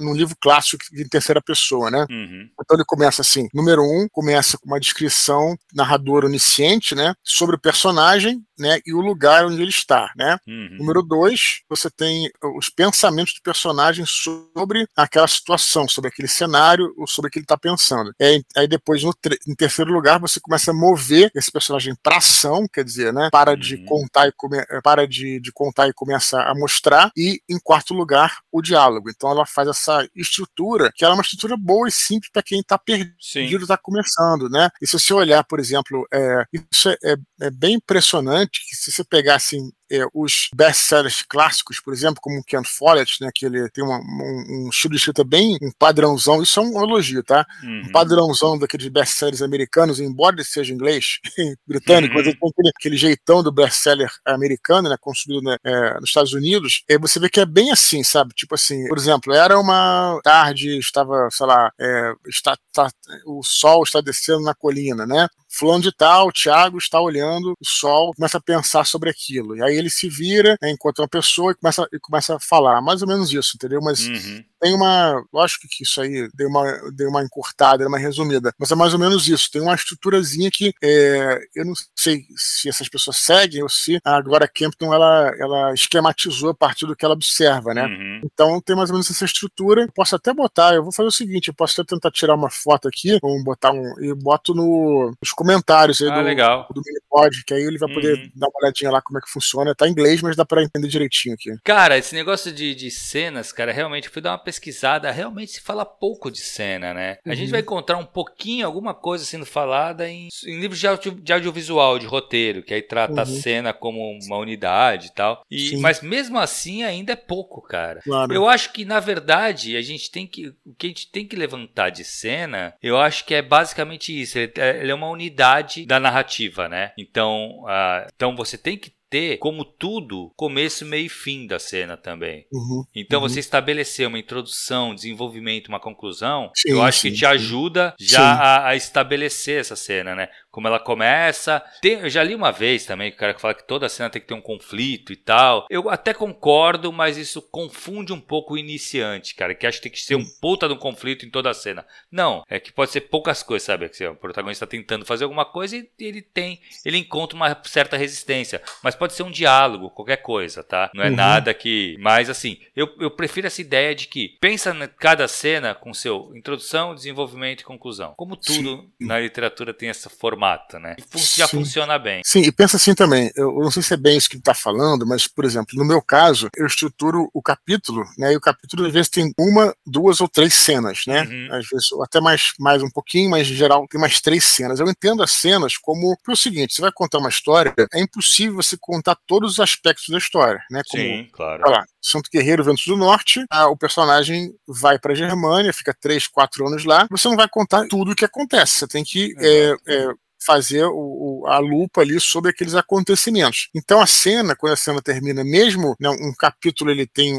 [0.00, 2.06] num livro clássico de terceira pessoa, né?
[2.10, 2.48] Uhum.
[2.60, 7.14] Então ele começa assim: número um, começa com uma descrição narradora onisciente, né?
[7.24, 8.80] Sobre o personagem, né?
[8.86, 10.38] E o lugar onde ele está, né?
[10.46, 10.76] Uhum.
[10.78, 17.06] Número dois, você tem os pensamentos do personagem sobre aquela situação, sobre aquele cenário, ou
[17.06, 18.12] sobre o que ele está pensando.
[18.20, 19.12] É, aí depois, no
[19.46, 23.28] em terceiro lugar, você começa a mover esse personagem para ação, quer dizer, né?
[23.32, 23.58] Para uhum.
[23.58, 27.94] de contar e come, para de, de contar e começa a mostrar e, em quarto
[27.94, 29.10] lugar, o diálogo.
[29.10, 32.60] Então ela faz essa estrutura, que ela é uma estrutura boa e simples para quem
[32.60, 34.70] está perdido, está começando, né?
[34.80, 38.92] E se você olhar, por exemplo, é, isso é, é, é bem impressionante que se
[38.92, 43.46] você pegar assim, é, os best-sellers clássicos, por exemplo, como o Ken Follett, né, que
[43.46, 47.22] ele tem uma, um, um, estilo de escrita bem um padrãozão, isso é um elogio,
[47.22, 47.46] tá?
[47.62, 47.82] Uhum.
[47.86, 51.18] Um padrãozão daqueles best-sellers americanos, embora ele seja inglês,
[51.66, 52.18] britânico, uhum.
[52.18, 56.32] mas ele tem aquele, aquele, jeitão do best-seller americano, né, construído né, é, nos Estados
[56.32, 58.34] Unidos, e você vê que é bem assim, sabe?
[58.34, 62.90] Tipo assim, por exemplo, era uma tarde, estava, sei lá, é, está, está,
[63.26, 65.28] o sol está descendo na colina, né?
[65.48, 69.56] Fulano de tal, Thiago está olhando o sol, começa a pensar sobre aquilo.
[69.56, 72.80] E aí ele se vira, né, encontra uma pessoa e começa, e começa a falar.
[72.80, 73.80] Mais ou menos isso, entendeu?
[73.82, 74.44] Mas uhum.
[74.60, 75.22] Tem uma.
[75.32, 78.52] Lógico que isso aí deu uma, deu uma encurtada, uma resumida.
[78.58, 79.50] Mas é mais ou menos isso.
[79.50, 84.20] Tem uma estruturazinha que é, eu não sei se essas pessoas seguem ou se a
[84.20, 87.84] Gloria Campton ela, ela esquematizou a partir do que ela observa, né?
[87.86, 88.20] Uhum.
[88.24, 89.86] Então tem mais ou menos essa estrutura.
[89.94, 92.88] Posso até botar, eu vou fazer o seguinte: eu posso até tentar tirar uma foto
[92.88, 93.94] aqui, vamos botar um.
[94.00, 96.68] e boto no, nos comentários aí ah, do, legal.
[96.74, 98.30] do Minipod, que aí ele vai poder uhum.
[98.34, 99.74] dar uma olhadinha lá como é que funciona.
[99.74, 101.50] Tá em inglês, mas dá pra entender direitinho aqui.
[101.64, 105.84] Cara, esse negócio de, de cenas, cara, realmente, fui dar uma pesquisada, realmente se fala
[105.84, 107.18] pouco de cena, né?
[107.26, 107.34] A uhum.
[107.34, 111.32] gente vai encontrar um pouquinho, alguma coisa sendo falada em, em livros de, audio, de,
[111.34, 113.20] audiovisual, de roteiro, que aí trata uhum.
[113.20, 115.42] a cena como uma unidade e tal.
[115.50, 118.00] E, mas mesmo assim, ainda é pouco, cara.
[118.00, 118.32] Claro.
[118.32, 120.48] Eu acho que, na verdade, a gente tem que.
[120.64, 124.38] O que a gente tem que levantar de cena, eu acho que é basicamente isso.
[124.38, 126.92] Ele, é, é uma unidade da narrativa, né?
[126.96, 131.96] Então, uh, então você tem que ter, como tudo, começo, meio e fim da cena
[131.96, 132.46] também.
[132.52, 133.28] Uhum, então, uhum.
[133.28, 138.32] você estabelecer uma introdução, desenvolvimento, uma conclusão, sim, eu acho sim, que te ajuda já
[138.32, 140.28] a, a, estabelecer essa cena, né?
[140.50, 141.62] Como ela começa.
[141.80, 144.10] Tem, eu já li uma vez também que o cara que fala que toda cena
[144.10, 145.66] tem que ter um conflito e tal.
[145.70, 149.92] Eu até concordo, mas isso confunde um pouco o iniciante, cara, que acha que tem
[149.92, 151.86] que ser um puta de um conflito em toda a cena.
[152.10, 153.88] Não, é que pode ser poucas coisas, sabe?
[153.88, 157.96] Que o protagonista tá tentando fazer alguma coisa e ele tem, ele encontra uma certa
[157.96, 160.90] resistência, mas pode ser um diálogo, qualquer coisa, tá?
[160.94, 161.16] Não é uhum.
[161.16, 165.92] nada que, mas assim, eu, eu prefiro essa ideia de que pensa cada cena com
[165.94, 168.14] seu introdução, desenvolvimento e conclusão.
[168.16, 168.90] Como tudo Sim.
[169.00, 170.08] na literatura tem esse
[170.38, 170.94] formato, né?
[171.36, 171.58] já Sim.
[171.58, 172.22] funciona bem.
[172.24, 174.54] Sim, e pensa assim também, eu não sei se é bem isso que ele está
[174.54, 178.32] falando, mas, por exemplo, no meu caso, eu estruturo o capítulo, né?
[178.32, 181.22] E o capítulo às vezes tem uma, duas ou três cenas, né?
[181.22, 181.48] Uhum.
[181.52, 184.78] Às vezes até mais, mais um pouquinho, mas em geral tem mais três cenas.
[184.78, 188.76] Eu entendo as cenas como o seguinte: você vai contar uma história, é impossível você
[188.78, 190.82] contar todos os aspectos da história, né?
[190.88, 191.68] Como, Sim, claro.
[191.68, 196.26] Lá, Santo Guerreiro, Ventos do Norte, a, o personagem vai para a Germânia, fica três,
[196.26, 197.06] quatro anos lá.
[197.10, 198.78] Você não vai contar tudo o que acontece.
[198.78, 200.08] Você tem que é, é,
[200.48, 203.68] fazer o, a lupa ali sobre aqueles acontecimentos.
[203.74, 207.38] Então a cena, quando a cena termina, mesmo né, um capítulo ele tem,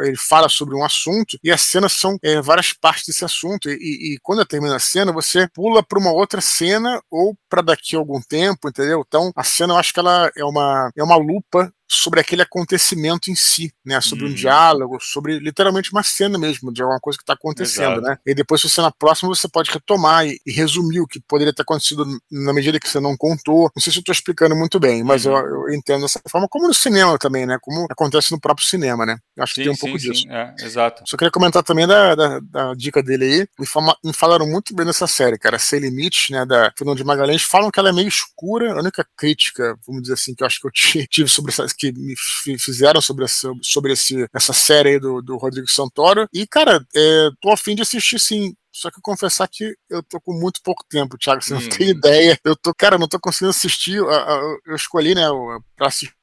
[0.00, 3.74] ele fala sobre um assunto e as cenas são é, várias partes desse assunto e,
[3.74, 7.94] e, e quando termina a cena você pula para uma outra cena ou para daqui
[7.94, 9.04] a algum tempo, entendeu?
[9.06, 13.30] Então a cena eu acho que ela é uma é uma lupa sobre aquele acontecimento
[13.30, 14.00] em si, né?
[14.00, 14.30] Sobre uhum.
[14.30, 18.02] um diálogo, sobre literalmente uma cena mesmo, de alguma coisa que está acontecendo, Exato.
[18.02, 18.18] né?
[18.24, 21.52] E depois, se você na próxima, você pode retomar e, e, resumir o que poderia
[21.52, 23.70] ter acontecido na medida que você não contou.
[23.74, 25.36] Não sei se eu estou explicando muito bem, mas uhum.
[25.36, 27.58] eu, eu, entendo dessa forma, como no cinema também, né?
[27.60, 29.18] Como acontece no próprio cinema, né?
[29.36, 30.10] Eu acho sim, que tem um sim, pouco sim.
[30.10, 30.30] disso.
[30.30, 31.02] É, exato.
[31.06, 33.48] Só queria comentar também da, da, da dica dele aí.
[33.58, 33.66] Me,
[34.04, 35.58] me, falaram muito bem dessa série, cara.
[35.58, 36.46] Sem Limites, né?
[36.46, 37.42] Da Fernando de Magalhães.
[37.42, 38.72] Falam que ela é meio escura.
[38.74, 40.70] A única crítica, vamos dizer assim, que eu acho que eu
[41.10, 42.14] tive sobre essa que me
[42.58, 46.28] fizeram sobre, essa, sobre esse, essa série aí do, do Rodrigo Santoro.
[46.32, 48.54] E, cara, é, tô afim de assistir sim.
[48.72, 51.42] Só que confessar que eu tô com muito pouco tempo, Thiago.
[51.42, 51.60] Você hum.
[51.60, 52.38] não tem ideia.
[52.44, 53.96] Eu tô, cara, não tô conseguindo assistir.
[53.96, 55.22] Eu escolhi, né,
[55.74, 56.14] pra assistir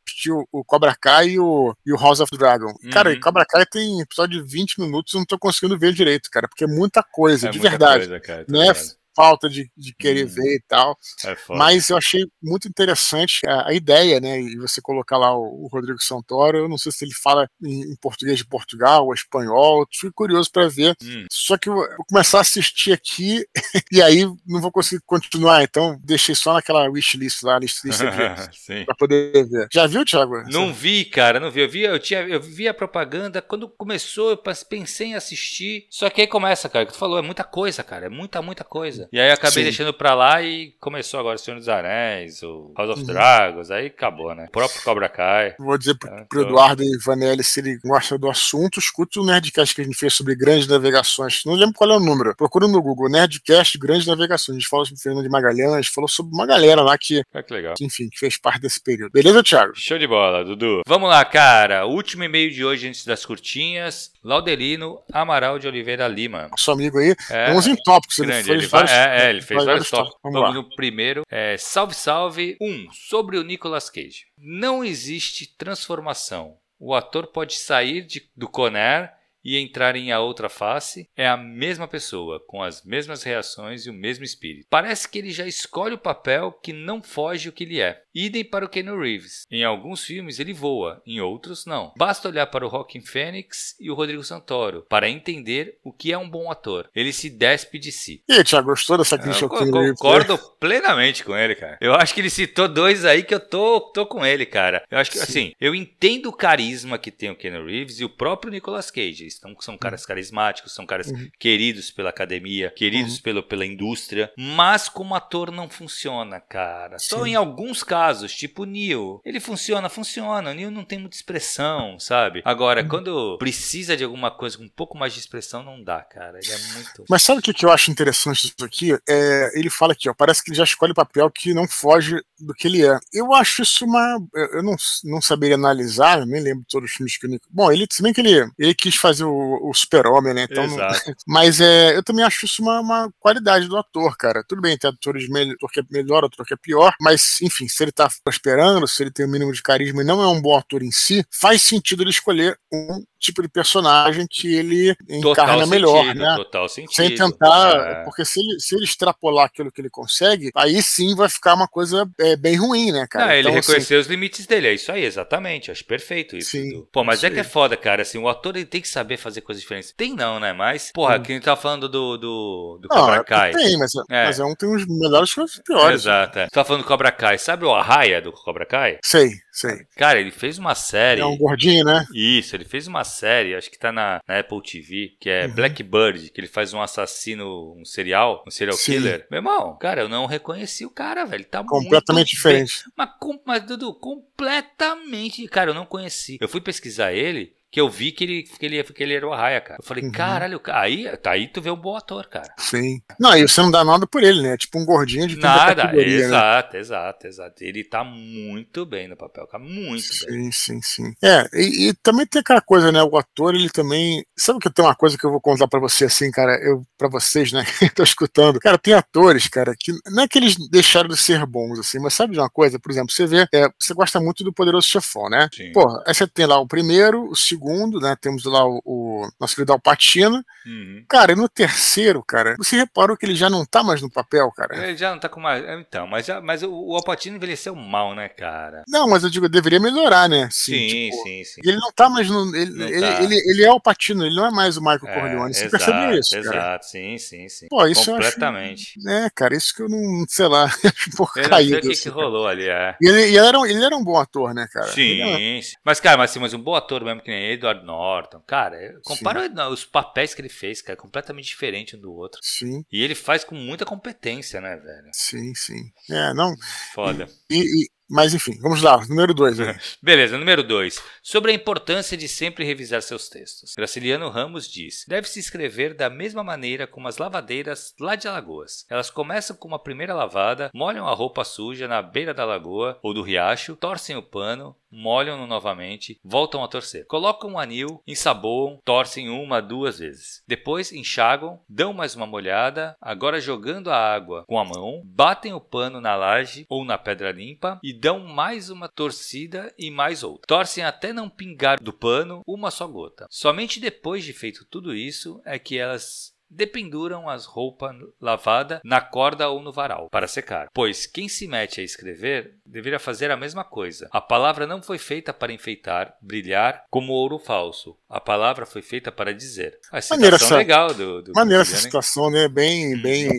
[0.51, 2.73] o Cobra Kai e o, e o House of Dragon.
[2.83, 2.89] Uhum.
[2.91, 6.47] Cara, Cobra Kai tem episódio de 20 minutos e não tô conseguindo ver direito, cara,
[6.47, 8.07] porque é muita coisa, é de muita verdade.
[8.07, 8.73] Coisa, cara, né?
[9.17, 10.95] Falta de, de querer hum, ver e tal.
[11.25, 14.39] É mas eu achei muito interessante a, a, ideia, né?
[14.39, 17.81] E você colocar lá o, o, Rodrigo Santoro, eu não sei se ele fala em,
[17.91, 20.95] em português de Portugal ou espanhol, fui curioso para ver.
[21.03, 21.25] Hum.
[21.31, 23.43] Só que eu vou começar a assistir aqui
[23.91, 28.85] e aí não vou conseguir continuar, então deixei só naquela wishlist lá, list, list aqui,
[28.85, 29.67] pra poder ver.
[29.73, 30.43] Já viu, Thiago?
[30.51, 31.61] Não vi, cara, não vi.
[31.61, 34.37] Eu vi, eu, tinha, eu vi a propaganda, quando começou, eu
[34.69, 37.83] pensei em assistir, só que aí começa, cara, o que tu falou, é muita coisa,
[37.83, 39.06] cara, é muita, muita coisa.
[39.11, 39.63] E aí eu acabei Sim.
[39.63, 43.07] deixando pra lá e começou agora o Senhor dos Anéis, o House of uhum.
[43.07, 44.45] Dragons, aí acabou, né?
[44.47, 45.55] O próprio Cobra Kai.
[45.59, 49.25] Vou dizer pro, é, pro Eduardo e Vanelli se ele gosta do assunto, escuta o
[49.25, 51.41] Nerdcast que a gente fez sobre grandes navegações.
[51.45, 52.35] Não lembro qual é o número.
[52.35, 54.57] Procura no Google, Nerdcast Grandes Navegações.
[54.57, 57.53] A gente falou sobre Fernando de Magalhães, falou sobre uma galera lá que, é que,
[57.53, 57.73] legal.
[57.77, 59.11] que, enfim, que fez parte desse período.
[59.11, 59.73] Beleza, Thiago?
[59.75, 60.81] Show de bola, Dudu.
[60.87, 61.85] Vamos lá, cara.
[61.85, 64.11] O último e-mail de hoje antes das curtinhas.
[64.23, 66.49] Laudelino Amaral de Oliveira Lima.
[66.49, 67.15] Nosso amigo aí.
[67.29, 68.17] É, Vamos em tópicos.
[68.17, 70.19] Grande, ele, ele vários, é, é, ele fez vários tópicos.
[70.23, 71.23] Vamos, Vamos no primeiro.
[71.29, 72.57] É, salve, salve.
[72.61, 74.27] Um, sobre o Nicolas Cage.
[74.37, 76.57] Não existe transformação.
[76.79, 79.16] O ator pode sair de, do Conair
[79.47, 83.89] e entrar em A Outra Face é a mesma pessoa, com as mesmas reações e
[83.89, 84.67] o mesmo espírito.
[84.69, 88.01] Parece que ele já escolhe o papel que não foge o que ele é.
[88.13, 89.45] Idem para o Keanu Reeves.
[89.49, 91.93] Em alguns filmes ele voa, em outros não.
[91.95, 96.17] Basta olhar para o Joaquin Phoenix e o Rodrigo Santoro para entender o que é
[96.17, 96.89] um bom ator.
[96.93, 98.23] Ele se despe de si.
[98.27, 99.45] E aí, Thiago, gostou dessa crítica?
[99.45, 101.77] Eu concordo plenamente com ele, cara.
[101.79, 104.83] Eu acho que ele citou dois aí que eu tô, tô com ele, cara.
[104.91, 105.23] Eu acho que, Sim.
[105.23, 109.36] assim, eu entendo o carisma que tem o Keanu Reeves e o próprio Nicolas Cage.
[109.37, 110.07] Então, são caras uhum.
[110.07, 111.29] carismáticos, são caras uhum.
[111.39, 113.21] queridos pela academia, queridos uhum.
[113.21, 116.99] pelo, pela indústria, mas como ator não funciona, cara.
[116.99, 117.09] Sim.
[117.09, 119.21] Só em alguns casos, tipo o Neil.
[119.23, 120.51] Ele funciona, funciona.
[120.51, 122.41] O Neil não tem muita expressão, sabe?
[122.43, 122.87] Agora, uhum.
[122.87, 126.39] quando precisa de alguma coisa com um pouco mais de expressão, não dá, cara.
[126.41, 127.05] Ele é muito.
[127.09, 128.97] Mas sabe o que eu acho interessante disso aqui?
[129.07, 132.53] É, ele fala aqui, ó, parece que ele já escolhe papel que não foge do
[132.53, 132.97] que ele é.
[133.13, 134.19] Eu acho isso uma.
[134.33, 137.45] Eu não, não saberia analisar, nem lembro de todos os filmes que o Nick.
[137.49, 140.47] Bom, ele, se bem que ele, ele quis fazer o, o super-homem, né?
[140.49, 140.77] Então, não...
[141.27, 144.43] Mas é, eu também acho isso uma, uma, qualidade do ator, cara.
[144.47, 147.67] Tudo bem, tem atores melhor, ator que é melhor, ator que é pior, mas, enfim,
[147.67, 150.27] se ele tá prosperando, se ele tem o um mínimo de carisma e não é
[150.27, 154.95] um bom ator em si, faz sentido ele escolher um tipo de personagem que ele
[155.09, 156.35] encarna total melhor, sentido, né?
[156.37, 156.95] Total sentido.
[156.95, 158.03] Sem tentar, é.
[158.03, 161.67] porque se ele, se ele extrapolar aquilo que ele consegue, aí sim vai ficar uma
[161.67, 163.27] coisa é, bem ruim, né, cara?
[163.27, 165.71] Não, então, ele reconheceu assim, os limites dele, é isso aí, exatamente.
[165.71, 166.51] Acho perfeito isso.
[166.51, 168.01] Sim, Pô, mas é que é foda, cara.
[168.01, 169.91] Assim, o ator ele tem que saber fazer coisas diferentes.
[169.95, 170.53] Tem não, né?
[170.53, 171.23] Mas, porra, hum.
[171.23, 173.51] quem tá falando do, do, do Cobra não, Kai.
[173.51, 176.01] Tem, mas é, mas é um tem uns melhores que os piores.
[176.01, 176.39] Exato.
[176.39, 176.45] É.
[176.45, 177.37] Você tá falando do Cobra Kai.
[177.37, 178.97] Sabe o Arraia do Cobra Kai?
[179.03, 179.85] Sei, sei.
[179.95, 181.21] Cara, ele fez uma série.
[181.21, 182.05] É um gordinho, né?
[182.13, 185.53] Isso, ele fez uma série, acho que tá na, na Apple TV, que é uhum.
[185.53, 188.93] Blackbird, que ele faz um assassino, um serial, um serial Sim.
[188.93, 189.27] killer.
[189.31, 191.45] Meu irmão, cara, eu não reconheci o cara, velho.
[191.45, 192.83] Tá completamente diferente.
[192.95, 193.09] Mas,
[193.45, 195.47] mas, Dudu, completamente.
[195.47, 196.37] Cara, eu não conheci.
[196.39, 199.31] Eu fui pesquisar ele que eu vi que ele, que ele, que ele era o
[199.31, 199.79] Arraia, cara.
[199.79, 200.11] Eu falei, uhum.
[200.11, 202.51] caralho, aí, tá aí tu vê um bom ator, cara.
[202.57, 202.99] Sim.
[203.19, 204.53] Não, e você não dá nada por ele, né?
[204.53, 206.03] É tipo um gordinho de Nada, né?
[206.03, 206.79] exato, né?
[206.79, 207.63] exato, exato.
[207.63, 210.51] Ele tá muito bem no papel, cara, muito sim, bem.
[210.51, 211.13] Sim, sim, sim.
[211.23, 213.03] É, e, e, também tem aquela coisa, né?
[213.03, 214.25] O ator, ele também.
[214.35, 216.55] Sabe que tem uma coisa que eu vou contar pra você, assim, cara?
[216.63, 217.63] Eu, pra vocês, né?
[217.93, 218.59] tô escutando.
[218.59, 222.15] Cara, tem atores, cara, que não é que eles deixaram de ser bons, assim, mas
[222.15, 222.79] sabe de uma coisa?
[222.79, 225.47] Por exemplo, você vê, é, você gosta muito do Poderoso Chefão, né?
[225.53, 225.71] Sim.
[225.73, 227.66] Pô, aí você tem lá o primeiro, o segundo,
[227.99, 228.15] né?
[228.19, 230.43] Temos lá o, o nosso querido Alpatino.
[230.65, 231.03] Uhum.
[231.07, 234.51] Cara, e no terceiro, cara, você reparou que ele já não tá mais no papel,
[234.51, 234.87] cara?
[234.87, 235.63] Ele já não tá com mais.
[235.79, 238.83] Então, mas, já, mas o, Alpatino envelheceu mal, né, cara?
[238.87, 240.49] Não, mas eu digo, deveria melhorar, né?
[240.51, 242.55] Sim, sim, tipo, sim, sim, Ele não tá mais no.
[242.55, 243.23] Ele, ele, tá.
[243.23, 245.53] ele, ele, é o Alpatino, ele não é mais o Michael é, Corleone.
[245.53, 246.37] Você exato, percebeu isso?
[246.37, 246.81] Exato, cara?
[246.83, 247.67] sim, sim, sim.
[247.69, 248.99] Pô, isso Completamente.
[249.03, 250.25] Eu acho, é, cara, isso que eu não.
[250.27, 251.75] Sei lá, acho um pouco eu caído.
[251.75, 252.95] Não sei o que, que rolou ali, é.
[253.01, 254.87] E ele, ele, era, ele era um bom ator, né, cara?
[254.87, 255.37] Sim, era...
[255.37, 255.75] sim.
[255.83, 259.47] Mas, cara, mas, assim, mas um bom ator mesmo que nem Edward Norton, cara, compara
[259.47, 259.61] Sim.
[259.71, 262.39] os papéis que ele fez, cara, é completamente diferente um do outro.
[262.43, 262.83] Sim.
[262.91, 265.09] E ele faz com muita competência, né, velho?
[265.11, 265.91] Sim, sim.
[266.09, 266.53] É, não.
[266.93, 267.27] Foda.
[267.49, 269.57] E, e, mas enfim, vamos lá, número 2.
[270.01, 271.01] Beleza, número 2.
[271.21, 273.73] Sobre a importância de sempre revisar seus textos.
[273.75, 278.85] Graciliano Ramos diz: deve-se escrever da mesma maneira como as lavadeiras lá de Alagoas.
[278.89, 283.13] Elas começam com uma primeira lavada, molham a roupa suja na beira da lagoa ou
[283.13, 287.05] do riacho, torcem o pano, molham-no novamente, voltam a torcer.
[287.07, 290.41] Colocam um anil, ensaboam, torcem uma, duas vezes.
[290.47, 295.61] Depois enxagam, dão mais uma molhada, agora jogando a água com a mão, batem o
[295.61, 300.47] pano na laje ou na pedra limpa e dão mais uma torcida e mais outra.
[300.47, 303.27] Torcem até não pingar do pano uma só gota.
[303.29, 309.49] Somente depois de feito tudo isso é que elas dependuram as roupas lavada na corda
[309.49, 310.67] ou no varal para secar.
[310.73, 314.07] Pois quem se mete a escrever deveria fazer a mesma coisa.
[314.11, 317.97] A palavra não foi feita para enfeitar, brilhar como ouro falso.
[318.09, 319.77] A palavra foi feita para dizer.
[319.91, 322.47] A situação legal do, do Maneira essa situação, né?
[322.47, 323.01] Bem, hum.
[323.01, 323.29] bem,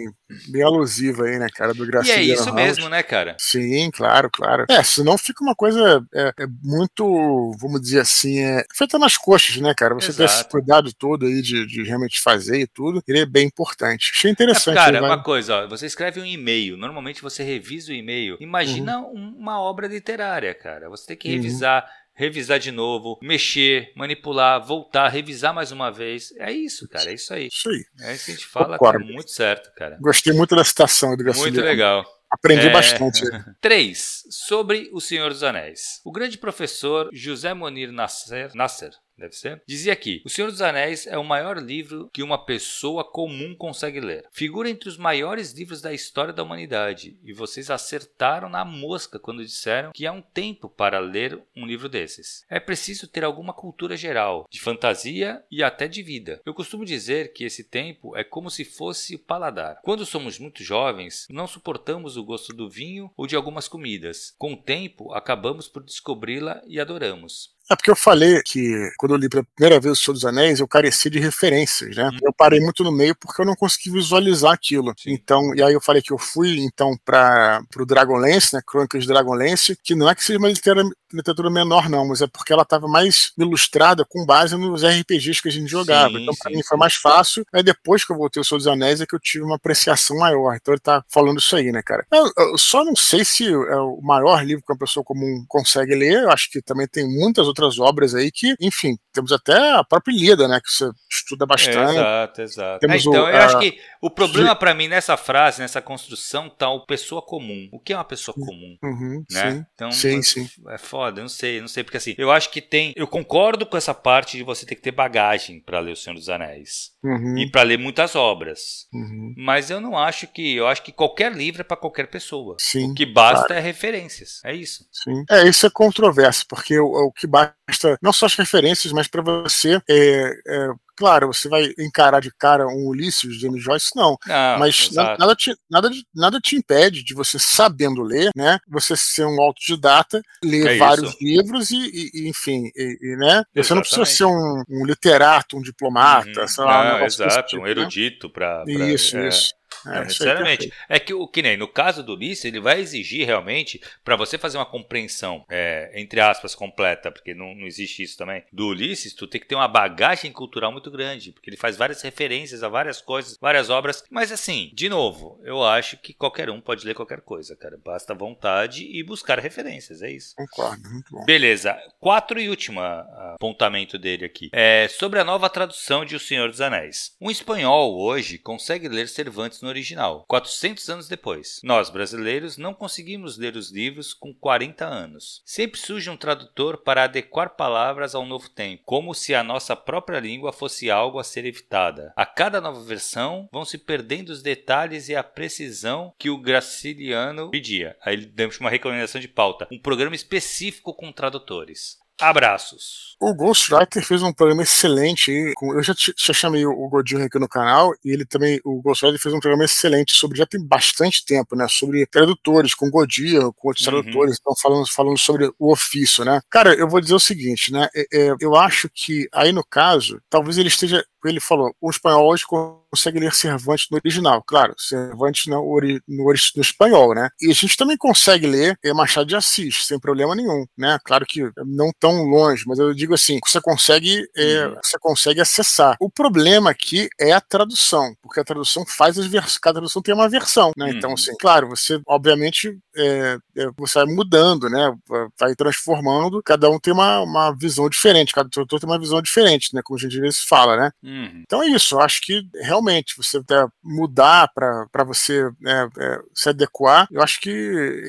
[0.48, 2.62] bem alusiva aí, né, cara, do Graciliano E é isso Ramos.
[2.62, 3.36] mesmo, né, cara?
[3.38, 4.66] Sim, claro, claro.
[4.68, 9.56] É, senão fica uma coisa é, é muito, vamos dizer assim, é, feita nas coxas,
[9.56, 9.94] né, cara?
[9.94, 10.18] Você Exato.
[10.18, 14.11] ter esse cuidado todo aí de, de realmente fazer e tudo, ele é bem importante.
[14.14, 14.78] Achei interessante.
[14.78, 18.36] É, cara, uma coisa, ó, você escreve um e-mail, normalmente você revisa o e-mail.
[18.40, 19.34] Imagina uhum.
[19.38, 20.88] uma obra literária, cara.
[20.88, 21.34] Você tem que uhum.
[21.34, 21.84] revisar.
[21.84, 26.32] Uhum revisar de novo, mexer, manipular, voltar, revisar mais uma vez.
[26.36, 27.46] É isso, cara, é isso aí.
[27.46, 27.84] Isso aí.
[28.01, 29.96] É isso que a gente fala, cara, muito certo, cara.
[30.01, 32.05] Gostei muito da citação do Muito legal.
[32.28, 32.72] Aprendi é...
[32.72, 33.22] bastante.
[33.62, 34.24] 3.
[34.30, 36.01] Sobre O Senhor dos Anéis.
[36.05, 41.07] O grande professor José Monir Nasser, Nasser deve ser, dizia aqui: O Senhor dos Anéis
[41.07, 44.27] é o maior livro que uma pessoa comum consegue ler.
[44.33, 49.45] Figura entre os maiores livros da história da humanidade, e vocês acertaram na mosca quando
[49.45, 52.45] disseram que há um tempo para ler um livro desses.
[52.49, 56.41] É preciso ter alguma cultura geral, de fantasia e até de vida.
[56.45, 59.81] Eu costumo dizer que esse tempo é como se fosse o paladar.
[59.83, 64.35] Quando somos muito jovens, não suportamos o gosto do vinho ou de algumas comidas.
[64.39, 67.57] Com o tempo, acabamos por descobri-la e adoramos.
[67.71, 70.61] É porque eu falei que quando eu li pela primeira vez O Senhor dos Anéis,
[70.61, 72.05] eu carecia de referências, né?
[72.05, 72.19] Uhum.
[72.23, 74.95] Eu parei muito no meio porque eu não consegui visualizar aquilo.
[74.97, 75.12] Sim.
[75.12, 78.62] Então, e aí eu falei que eu fui então para o Dragonlance, né?
[78.66, 82.27] Crônicas de Dragonlance, que não é que seja uma literatura, literatura menor, não, mas é
[82.27, 86.14] porque ela estava mais ilustrada com base nos RPGs que a gente jogava.
[86.16, 87.45] Sim, então, para mim foi mais fácil.
[87.53, 90.16] Aí depois que eu voltei O Senhor dos Anéis é que eu tive uma apreciação
[90.16, 90.55] maior.
[90.55, 92.07] Então ele tá falando isso aí, né, cara?
[92.11, 95.95] Eu, eu só não sei se é o maior livro que uma pessoa comum consegue
[95.95, 96.23] ler.
[96.23, 99.84] Eu acho que também tem muitas outras outras obras aí que, enfim, temos até a
[99.84, 101.76] própria Ilíada, né, que você estuda bastante.
[101.76, 102.86] exato, exato.
[102.86, 103.44] É, então, o, eu a...
[103.44, 107.68] acho que o problema para mim nessa frase, nessa construção, tá o pessoa comum.
[107.72, 108.76] O que é uma pessoa comum?
[108.82, 109.50] Uhum, né?
[109.50, 110.48] Sim, então, sim, é, sim.
[110.70, 113.66] é foda, eu não sei, não sei, porque assim, eu acho que tem, eu concordo
[113.66, 116.96] com essa parte de você ter que ter bagagem para ler O Senhor dos Anéis.
[117.02, 117.38] Uhum.
[117.38, 118.86] E para ler muitas obras.
[118.92, 119.34] Uhum.
[119.36, 122.56] Mas eu não acho que, eu acho que qualquer livro é para qualquer pessoa.
[122.59, 123.54] Sim, o que basta claro.
[123.54, 124.84] é referências, é isso.
[124.92, 125.24] Sim.
[125.30, 129.09] É, isso é controverso, porque o, o que basta mostra não só as referências, mas
[129.09, 133.90] para você é, é, claro, você vai encarar de cara um Ulisses de James Joyce,
[133.94, 134.16] não.
[134.26, 138.59] não mas nada te, nada, nada te impede de você, sabendo ler, né?
[138.68, 141.18] Você ser um autodidata, ler é vários isso.
[141.20, 143.44] livros e, e enfim, e, e, né?
[143.55, 146.49] Você não precisa ser um, um literato, um diplomata, uhum.
[146.49, 147.70] sei lá, um exato, tipo, um né?
[147.70, 148.32] erudito né?
[148.32, 148.64] para.
[148.66, 149.28] Isso, é.
[149.28, 149.57] isso.
[149.87, 150.72] É, necessariamente.
[150.89, 154.39] É que o que nem no caso do Ulisses, ele vai exigir realmente, para você
[154.39, 159.14] fazer uma compreensão, é, entre aspas, completa, porque não, não existe isso também, do Ulisses,
[159.14, 162.68] tu tem que ter uma bagagem cultural muito grande, porque ele faz várias referências a
[162.68, 164.05] várias coisas, várias obras.
[164.11, 167.79] Mas assim, de novo, eu acho que qualquer um pode ler qualquer coisa, cara.
[167.85, 170.35] Basta vontade e buscar referências, é isso.
[170.37, 171.24] Concordo, muito bom.
[171.24, 171.76] Beleza.
[172.01, 173.01] Quatro e última
[173.35, 174.49] apontamento dele aqui.
[174.53, 177.16] É sobre a nova tradução de O Senhor dos Anéis.
[177.20, 181.61] Um espanhol hoje consegue ler Cervantes no original, 400 anos depois.
[181.62, 185.43] Nós, brasileiros, não conseguimos ler os livros com 40 anos.
[185.45, 190.21] Sempre surge um tradutor para adequar palavras ao novo tempo, como se a nossa própria
[190.21, 192.12] língua fosse algo a ser evitada.
[192.16, 197.51] A cada nova versão vão se perdendo os detalhes e a precisão que o Graciliano
[197.51, 197.97] pedia.
[198.03, 201.99] Aí demos uma recomendação de pauta: um programa específico com tradutores.
[202.21, 203.09] Abraços.
[203.21, 205.33] O Ghostwriter fez um programa excelente.
[205.61, 209.35] Eu já, já chamei o Godinho aqui no canal e ele também, o Ghostwriter fez
[209.35, 211.66] um programa excelente sobre, já tem bastante tempo, né?
[211.69, 213.95] Sobre tradutores, com Godinho, com outros uhum.
[213.95, 216.41] tradutores, estão falando, falando sobre o ofício, né?
[216.49, 217.89] Cara, eu vou dizer o seguinte, né?
[217.95, 222.27] É, é, eu acho que aí no caso, talvez ele esteja ele falou, o espanhol
[222.29, 224.43] hoje consegue ler Cervantes no original.
[224.47, 227.29] Claro, Cervantes no, ori, no, no, espanhol, né?
[227.41, 230.99] E a gente também consegue ler é, Machado de Assis, sem problema nenhum, né?
[231.05, 235.97] Claro que não tão longe, mas eu digo assim, você consegue, é, você consegue acessar.
[236.01, 240.14] O problema aqui é a tradução, porque a tradução faz as versões, cada tradução tem
[240.14, 240.91] uma versão, né?
[240.91, 241.09] Então, uhum.
[241.09, 244.94] Então, assim, claro, você, obviamente, é, é, você vai mudando, né?
[245.38, 249.74] Vai transformando, cada um tem uma, uma visão diferente, cada tradutor tem uma visão diferente,
[249.74, 249.80] né?
[249.82, 250.90] Como a gente às vezes fala, né?
[251.03, 251.42] Uhum.
[251.42, 253.40] Então é isso, eu acho que realmente você
[253.82, 257.51] mudar para você né, é, se adequar, eu acho que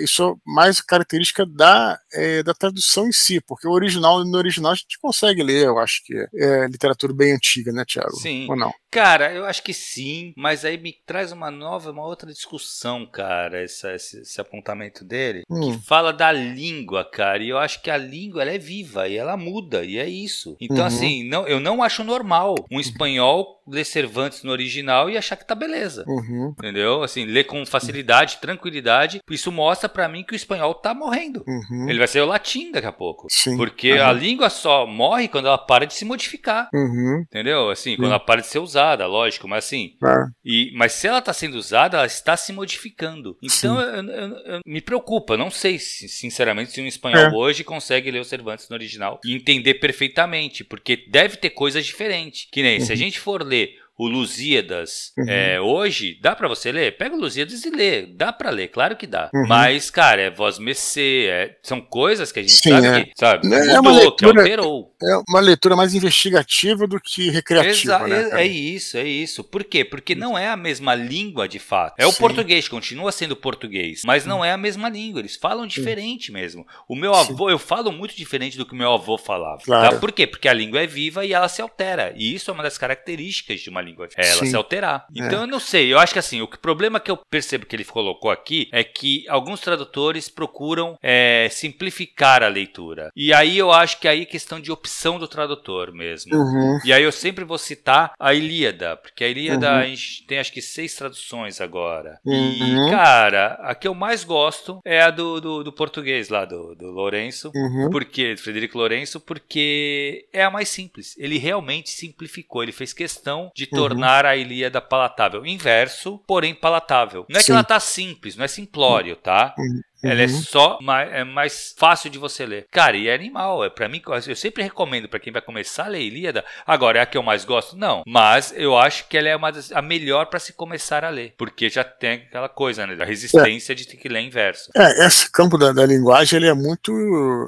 [0.04, 4.72] isso é mais característica da, é, da tradução em si, porque o original, no original
[4.72, 8.16] a gente consegue ler, eu acho que é literatura bem antiga, né, Tiago?
[8.16, 8.48] Sim.
[8.50, 8.74] Ou não?
[8.92, 13.62] Cara, eu acho que sim, mas aí me traz uma nova, uma outra discussão, cara,
[13.62, 15.60] essa, esse, esse apontamento dele, hum.
[15.60, 19.16] que fala da língua, cara, e eu acho que a língua ela é viva e
[19.16, 20.58] ela muda, e é isso.
[20.60, 20.86] Então, uhum.
[20.86, 25.46] assim, não, eu não acho normal um espanhol ler Cervantes no original e achar que
[25.46, 26.04] tá beleza.
[26.08, 26.54] Uhum.
[26.58, 27.04] Entendeu?
[27.04, 29.22] Assim, ler com facilidade, tranquilidade.
[29.30, 31.44] Isso mostra para mim que o espanhol tá morrendo.
[31.48, 31.90] Uhum.
[31.90, 33.28] Ele vai ser o latim daqui a pouco.
[33.30, 33.58] Sim.
[33.58, 34.06] Porque uhum.
[34.06, 36.70] a língua só morre quando ela para de se modificar.
[36.74, 37.24] Uhum.
[37.28, 37.70] Entendeu?
[37.70, 39.92] Assim, quando ela para de ser usada, lógico, mas assim.
[40.04, 40.16] É.
[40.44, 43.38] E, mas se ela tá sendo usada, ela está se modificando.
[43.42, 45.38] Então eu, eu, eu, me preocupa.
[45.38, 47.34] Não sei, sinceramente, se um espanhol é.
[47.34, 50.64] hoje consegue ler o Cervantes no original e entender perfeitamente.
[50.64, 52.48] Porque deve ter coisas diferentes.
[52.52, 53.00] Que nem se a uhum.
[53.00, 53.59] gente for ler
[54.00, 55.26] o Lusíadas uhum.
[55.28, 56.96] é, hoje, dá para você ler?
[56.96, 58.06] Pega o Lusíadas e lê.
[58.06, 59.30] Dá para ler, claro que dá.
[59.34, 59.46] Uhum.
[59.46, 63.04] Mas, cara, é voz mecê, é, são coisas que a gente Sim, sabe é.
[63.04, 64.96] que, sabe, é mudou, uma leitura, que alterou.
[65.04, 69.44] É uma leitura mais investigativa do que recreativa, Exa né, É, isso, é isso.
[69.44, 69.84] Por quê?
[69.84, 71.96] Porque não é a mesma língua de fato.
[71.98, 72.20] É o Sim.
[72.20, 75.20] português, continua sendo português, mas não é a mesma língua.
[75.20, 76.34] Eles falam diferente Sim.
[76.34, 76.66] mesmo.
[76.88, 79.58] O meu avô, eu falo muito diferente do que o meu avô falava.
[79.58, 79.66] Tá?
[79.66, 79.94] Claro.
[79.96, 80.00] Tá?
[80.00, 80.26] Por quê?
[80.26, 82.14] Porque a língua é viva e ela se altera.
[82.16, 84.08] E isso é uma das características de uma língua língua.
[84.16, 84.46] É ela Sim.
[84.48, 85.06] se alterar.
[85.16, 85.26] É.
[85.26, 85.44] Então é.
[85.44, 85.92] eu não sei.
[85.92, 89.26] Eu acho que assim, o problema que eu percebo que ele colocou aqui é que
[89.28, 93.12] alguns tradutores procuram é, simplificar a leitura.
[93.16, 96.36] E aí eu acho que aí é questão de opção do tradutor mesmo.
[96.36, 96.80] Uhum.
[96.86, 99.78] E aí eu sempre vou citar a Ilíada, porque a Ilíada uhum.
[99.78, 102.20] a gente tem acho que seis traduções agora.
[102.26, 102.88] Uhum.
[102.88, 106.76] E, cara, a que eu mais gosto é a do, do, do português lá, do,
[106.76, 107.52] do Lourenço.
[107.56, 107.90] Uhum.
[107.90, 111.16] Porque, Frederico Lourenço, porque é a mais simples.
[111.18, 112.64] Ele realmente simplificou.
[112.64, 114.32] Ele fez questão de tornar uhum.
[114.32, 115.46] a Ilíada palatável.
[115.46, 117.26] Inverso, porém palatável.
[117.30, 117.48] Não é Sim.
[117.48, 119.56] que ela tá simples, não é simplório, tá?
[120.04, 120.12] Uhum.
[120.12, 120.42] Ela é uhum.
[120.42, 122.66] só mais, é mais fácil de você ler.
[122.72, 123.64] Cara, e é animal.
[123.64, 126.44] É para mim, eu sempre recomendo para quem vai começar a ler Ilíada.
[126.66, 127.76] Agora, é a que eu mais gosto?
[127.76, 128.04] Não.
[128.08, 131.34] Mas eu acho que ela é uma das, a melhor para se começar a ler.
[131.38, 132.96] Porque já tem aquela coisa, né?
[132.96, 133.76] Da resistência é.
[133.76, 134.72] de ter que ler em verso.
[134.76, 136.92] É, esse campo da, da, linguagem ele é muito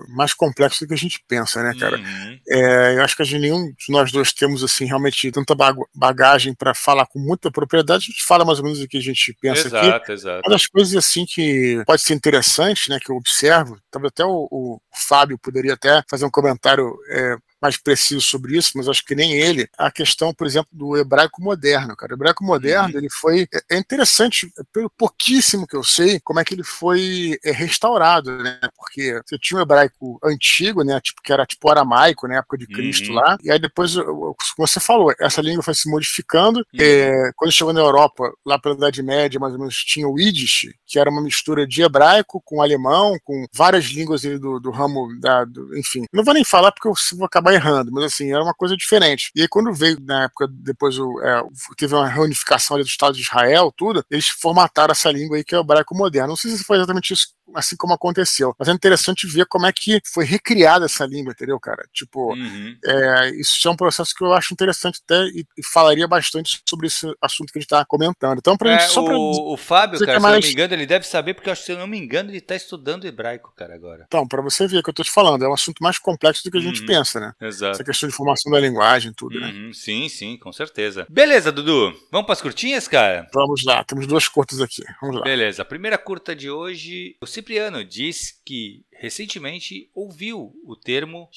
[0.09, 1.97] mais complexo do que a gente pensa, né, cara?
[1.97, 2.39] Uhum.
[2.49, 5.55] É, eu acho que a gente, nenhum de nós dois temos, assim, realmente tanta
[5.95, 8.05] bagagem para falar com muita propriedade.
[8.09, 9.87] A gente fala mais ou menos o que a gente pensa exato, aqui.
[9.87, 10.41] Exato, exato.
[10.45, 14.25] Uma das coisas, assim, que pode ser interessante interessante, né, que eu observo, talvez até
[14.25, 19.05] o, o Fábio poderia até fazer um comentário é, mais preciso sobre isso, mas acho
[19.05, 22.13] que nem ele, a questão, por exemplo, do hebraico moderno, cara.
[22.13, 22.97] O hebraico moderno, uhum.
[22.97, 23.47] ele foi.
[23.53, 28.35] É, é interessante, pelo pouquíssimo que eu sei, como é que ele foi é, restaurado,
[28.37, 28.59] né?
[28.75, 30.99] Porque você tinha um hebraico antigo, né?
[30.99, 32.37] Tipo, que era tipo aramaico, né?
[32.37, 33.15] Época de Cristo uhum.
[33.15, 33.37] lá.
[33.43, 36.59] E aí depois, como você falou, essa língua foi se modificando.
[36.73, 36.79] Uhum.
[36.79, 40.69] É, quando chegou na Europa, lá pela Idade Média, mais ou menos, tinha o Yiddish,
[40.87, 45.45] que era uma mistura de hebraico com alemão, com várias línguas do, do ramo da.
[45.45, 46.05] Do, enfim.
[46.11, 49.31] Não vou nem falar porque eu vou acabar errando, mas assim, era uma coisa diferente.
[49.35, 51.43] E aí, quando veio, na época, depois o, é,
[51.77, 55.57] teve uma reunificação do Estado de Israel, tudo, eles formataram essa língua aí que é
[55.57, 56.29] o hebraico moderno.
[56.29, 58.55] Não sei se foi exatamente isso assim como aconteceu.
[58.57, 61.83] Mas é interessante ver como é que foi recriada essa língua, entendeu, cara?
[61.93, 62.77] Tipo, uhum.
[62.83, 66.87] é, isso é um processo que eu acho interessante até e, e, falaria bastante sobre
[66.87, 68.37] esse assunto que a gente está comentando.
[68.39, 70.73] Então, pra é, gente, só pra o, o Fábio, cara, se eu não me engano,
[70.73, 74.05] ele deve saber, porque se eu não me engano, ele está estudando hebraico, cara, agora.
[74.07, 76.43] Então, para você ver o que eu tô te falando, é um assunto mais complexo
[76.43, 76.87] do que a gente uhum.
[76.87, 77.33] pensa, né?
[77.41, 77.73] Exato.
[77.73, 79.47] Essa questão de formação da linguagem, tudo, né?
[79.47, 79.67] uhum.
[79.67, 79.73] né?
[79.73, 81.05] Sim, sim, com certeza.
[81.09, 81.93] Beleza, Dudu.
[82.11, 83.27] Vamos para as curtinhas, cara?
[83.33, 84.83] Vamos lá, temos duas curtas aqui.
[85.01, 85.23] Vamos lá.
[85.23, 85.61] Beleza.
[85.61, 91.27] A primeira curta de hoje, o Cipriano diz que recentemente ouviu o termo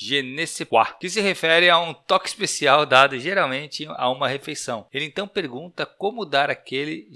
[0.66, 4.86] quoi, que se refere a um toque especial dado geralmente a uma refeição.
[4.92, 7.08] Ele então pergunta como dar aquele